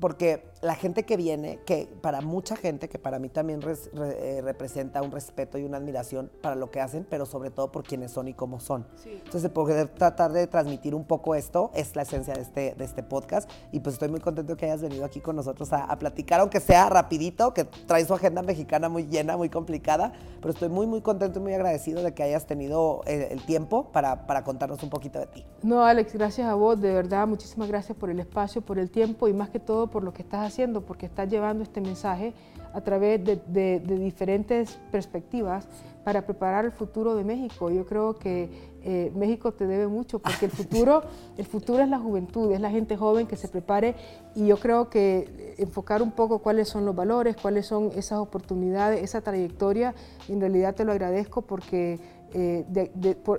porque 0.00 0.44
la 0.60 0.74
gente 0.74 1.04
que 1.04 1.16
viene, 1.16 1.60
que 1.64 1.88
para 2.00 2.20
mucha 2.20 2.56
gente, 2.56 2.88
que 2.88 2.98
para 2.98 3.18
mí 3.18 3.28
también 3.28 3.60
eh, 3.62 4.40
representa 4.42 5.02
un 5.02 5.10
respeto 5.10 5.58
y 5.58 5.64
una 5.64 5.76
admiración 5.76 6.30
para 6.42 6.56
lo 6.56 6.70
que 6.70 6.80
hacen, 6.80 7.06
pero 7.08 7.26
sobre 7.26 7.50
todo 7.50 7.70
por 7.70 7.84
quienes 7.84 8.10
son 8.10 8.28
y 8.28 8.34
cómo 8.34 8.60
son. 8.60 8.86
Entonces, 9.04 9.50
poder 9.50 9.88
tratar 9.88 10.32
de 10.32 10.46
transmitir 10.46 10.94
un 10.94 11.04
poco 11.04 11.34
esto 11.34 11.70
es 11.74 11.94
la 11.96 12.02
esencia 12.02 12.34
de 12.34 12.42
este, 12.42 12.74
de 12.76 12.84
este 12.84 13.02
podcast 13.02 13.50
y 13.72 13.80
pues 13.80 13.94
estoy 13.94 14.08
muy 14.08 14.20
contento 14.20 14.56
que 14.56 14.66
hayas 14.66 14.82
venido 14.82 15.04
aquí 15.04 15.20
con 15.20 15.36
nosotros 15.36 15.72
a, 15.72 15.96
platicar, 15.98 16.40
aunque 16.40 16.60
sea 16.60 16.88
rapidito, 16.88 17.52
que 17.54 17.64
trae 17.64 18.04
su 18.04 18.14
agenda 18.14 18.42
mexicana 18.42 18.88
muy 18.88 19.06
llena, 19.06 19.36
muy 19.36 19.48
complicada, 19.48 20.12
pero 20.40 20.52
estoy 20.52 20.68
muy, 20.68 20.86
muy 20.86 21.00
contento 21.00 21.40
y 21.40 21.42
muy 21.42 21.54
agradecido 21.54 22.02
de 22.02 22.14
que 22.14 22.22
hayas 22.22 22.46
tenido 22.46 23.02
el, 23.06 23.22
eh, 23.22 23.28
el 23.32 23.44
tiempo 23.44 23.90
para, 23.90 24.26
para 24.26 24.44
contarnos 24.44 24.82
un 24.82 24.90
poquito 24.90 25.18
de 25.18 25.26
ti. 25.26 25.44
No, 25.62 25.84
Alex, 25.84 26.14
gracias 26.14 26.46
a 26.46 26.54
vos, 26.54 26.80
de 26.80 26.92
verdad, 26.92 27.26
muchísimas 27.26 27.68
gracias 27.68 27.98
por 27.98 28.10
el 28.10 28.20
espacio, 28.20 28.62
por 28.62 28.78
el 28.78 28.90
tiempo 28.90 29.26
y 29.26 29.32
más 29.32 29.50
que 29.50 29.58
todo 29.58 29.87
por 29.88 30.04
lo 30.04 30.12
que 30.12 30.22
estás 30.22 30.46
haciendo, 30.46 30.82
porque 30.82 31.06
estás 31.06 31.28
llevando 31.28 31.62
este 31.62 31.80
mensaje 31.80 32.34
a 32.72 32.80
través 32.80 33.24
de, 33.24 33.80
diferentes 33.80 34.78
perspectivas 34.90 35.66
para 36.04 36.24
preparar 36.24 36.64
el 36.64 36.72
futuro 36.72 37.14
de 37.14 37.24
México. 37.24 37.70
Yo 37.70 37.84
creo 37.86 38.14
que 38.14 38.48
eh, 38.82 39.12
México 39.14 39.52
te 39.52 39.66
debe 39.66 39.88
mucho, 39.88 40.18
porque 40.18 40.46
el 40.46 40.50
futuro, 40.52 41.02
el 41.36 41.44
futuro 41.44 41.82
es 41.82 41.88
la 41.88 41.98
juventud, 41.98 42.52
es 42.52 42.60
la 42.60 42.70
gente 42.70 42.96
joven 42.96 43.26
que 43.26 43.36
se 43.36 43.48
prepare 43.48 43.94
y 44.34 44.46
yo 44.46 44.58
creo 44.58 44.88
que 44.88 45.54
enfocar 45.58 46.02
un 46.02 46.12
poco 46.12 46.38
cuáles 46.38 46.68
son 46.68 46.84
los 46.84 46.94
valores, 46.94 47.36
cuáles 47.36 47.66
son 47.66 47.90
esas 47.96 48.18
oportunidades, 48.18 49.02
esa 49.02 49.20
trayectoria, 49.20 49.94
en 50.28 50.40
realidad 50.40 50.74
te 50.74 50.84
lo 50.84 50.92
agradezco 50.92 51.42
porque 51.42 51.98
eh, 52.34 52.66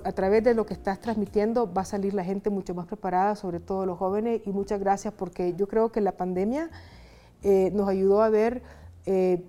a 0.04 0.12
través 0.12 0.42
de 0.42 0.54
lo 0.54 0.66
que 0.66 0.74
estás 0.74 1.00
transmitiendo 1.00 1.72
va 1.72 1.82
a 1.82 1.84
salir 1.84 2.14
la 2.14 2.24
gente 2.24 2.50
mucho 2.50 2.74
más 2.74 2.86
preparada, 2.86 3.36
sobre 3.36 3.60
todo 3.60 3.86
los 3.86 3.98
jóvenes, 3.98 4.42
y 4.44 4.50
muchas 4.50 4.80
gracias 4.80 5.14
porque 5.14 5.54
yo 5.54 5.68
creo 5.68 5.92
que 5.92 6.00
la 6.00 6.12
pandemia 6.12 6.70
eh, 7.42 7.70
nos 7.72 7.88
ayudó 7.88 8.22
a 8.22 8.28
ver 8.28 8.62
eh, 9.06 9.42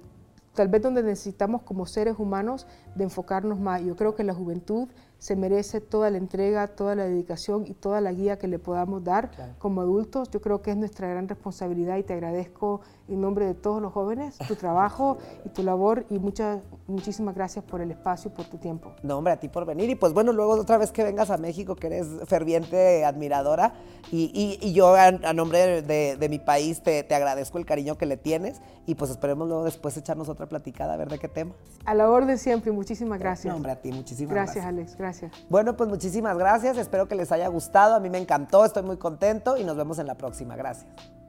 tal 0.53 0.67
vez 0.67 0.81
donde 0.81 1.01
necesitamos 1.03 1.61
como 1.61 1.85
seres 1.85 2.15
humanos 2.19 2.67
de 2.95 3.05
enfocarnos 3.05 3.59
más. 3.59 3.81
Yo 3.83 3.95
creo 3.95 4.15
que 4.15 4.23
la 4.23 4.33
juventud 4.33 4.87
se 5.17 5.35
merece 5.35 5.81
toda 5.81 6.09
la 6.09 6.17
entrega, 6.17 6.67
toda 6.67 6.95
la 6.95 7.03
dedicación 7.05 7.65
y 7.67 7.73
toda 7.73 8.01
la 8.01 8.11
guía 8.11 8.39
que 8.39 8.47
le 8.47 8.59
podamos 8.59 9.03
dar 9.03 9.55
como 9.59 9.81
adultos. 9.81 10.29
Yo 10.31 10.41
creo 10.41 10.61
que 10.61 10.71
es 10.71 10.77
nuestra 10.77 11.07
gran 11.07 11.27
responsabilidad 11.27 11.97
y 11.97 12.03
te 12.03 12.13
agradezco 12.13 12.81
en 13.07 13.21
nombre 13.21 13.45
de 13.45 13.53
todos 13.53 13.81
los 13.81 13.93
jóvenes 13.93 14.37
tu 14.47 14.55
trabajo 14.55 15.19
y 15.45 15.49
tu 15.49 15.63
labor 15.63 16.05
y 16.09 16.17
muchas, 16.17 16.61
muchísimas 16.91 17.35
gracias 17.35 17.65
por 17.65 17.81
el 17.81 17.91
espacio 17.91 18.31
y 18.31 18.35
por 18.35 18.45
tu 18.45 18.57
tiempo. 18.57 18.93
No, 19.03 19.17
hombre, 19.17 19.33
a 19.33 19.37
ti 19.37 19.49
por 19.49 19.65
venir 19.65 19.89
y 19.89 19.95
pues 19.95 20.13
bueno, 20.13 20.33
luego 20.33 20.53
otra 20.53 20.77
vez 20.77 20.91
que 20.91 21.03
vengas 21.03 21.29
a 21.29 21.37
México, 21.37 21.75
que 21.75 21.87
eres 21.87 22.07
ferviente 22.27 23.03
admiradora 23.05 23.73
y, 24.11 24.59
y, 24.61 24.73
yo 24.73 24.95
a, 24.95 25.11
nombre 25.33 25.81
de, 25.81 26.29
mi 26.29 26.39
país 26.39 26.81
te, 26.81 27.03
te, 27.03 27.15
agradezco 27.15 27.57
el 27.57 27.65
cariño 27.65 27.97
que 27.97 28.05
le 28.05 28.17
tienes 28.17 28.61
y 28.85 28.95
pues 28.95 29.11
esperemos 29.11 29.47
luego 29.47 29.63
después 29.63 29.95
echarnos 29.97 30.29
otra 30.29 30.47
platicada 30.47 30.93
a 30.93 30.97
ver 30.97 31.09
de 31.09 31.19
qué 31.19 31.27
tema. 31.27 31.53
A 31.85 31.93
la 31.93 32.09
orden 32.09 32.37
siempre, 32.37 32.71
muchísimas 32.71 33.19
gracias. 33.19 33.51
No, 33.51 33.57
hombre, 33.57 33.71
a 33.71 33.81
ti, 33.81 33.91
muchísimas 33.91 34.33
gracias. 34.33 34.65
Gracias, 34.65 34.65
Alex, 34.65 34.97
gracias. 34.97 35.31
Bueno, 35.49 35.77
pues 35.77 35.89
muchísimas 35.89 36.37
gracias. 36.37 36.77
Espero 36.77 37.07
que 37.07 37.15
les 37.15 37.31
haya 37.31 37.47
gustado. 37.47 37.95
A 37.95 37.99
mí 37.99 38.09
me 38.09 38.17
encantó, 38.17 38.65
estoy 38.65 38.83
muy 38.83 38.97
contento 38.97 39.57
y 39.57 39.63
nos 39.63 39.77
vemos 39.77 39.99
en 39.99 40.07
la 40.07 40.15
próxima. 40.15 40.55
Gracias. 40.55 41.20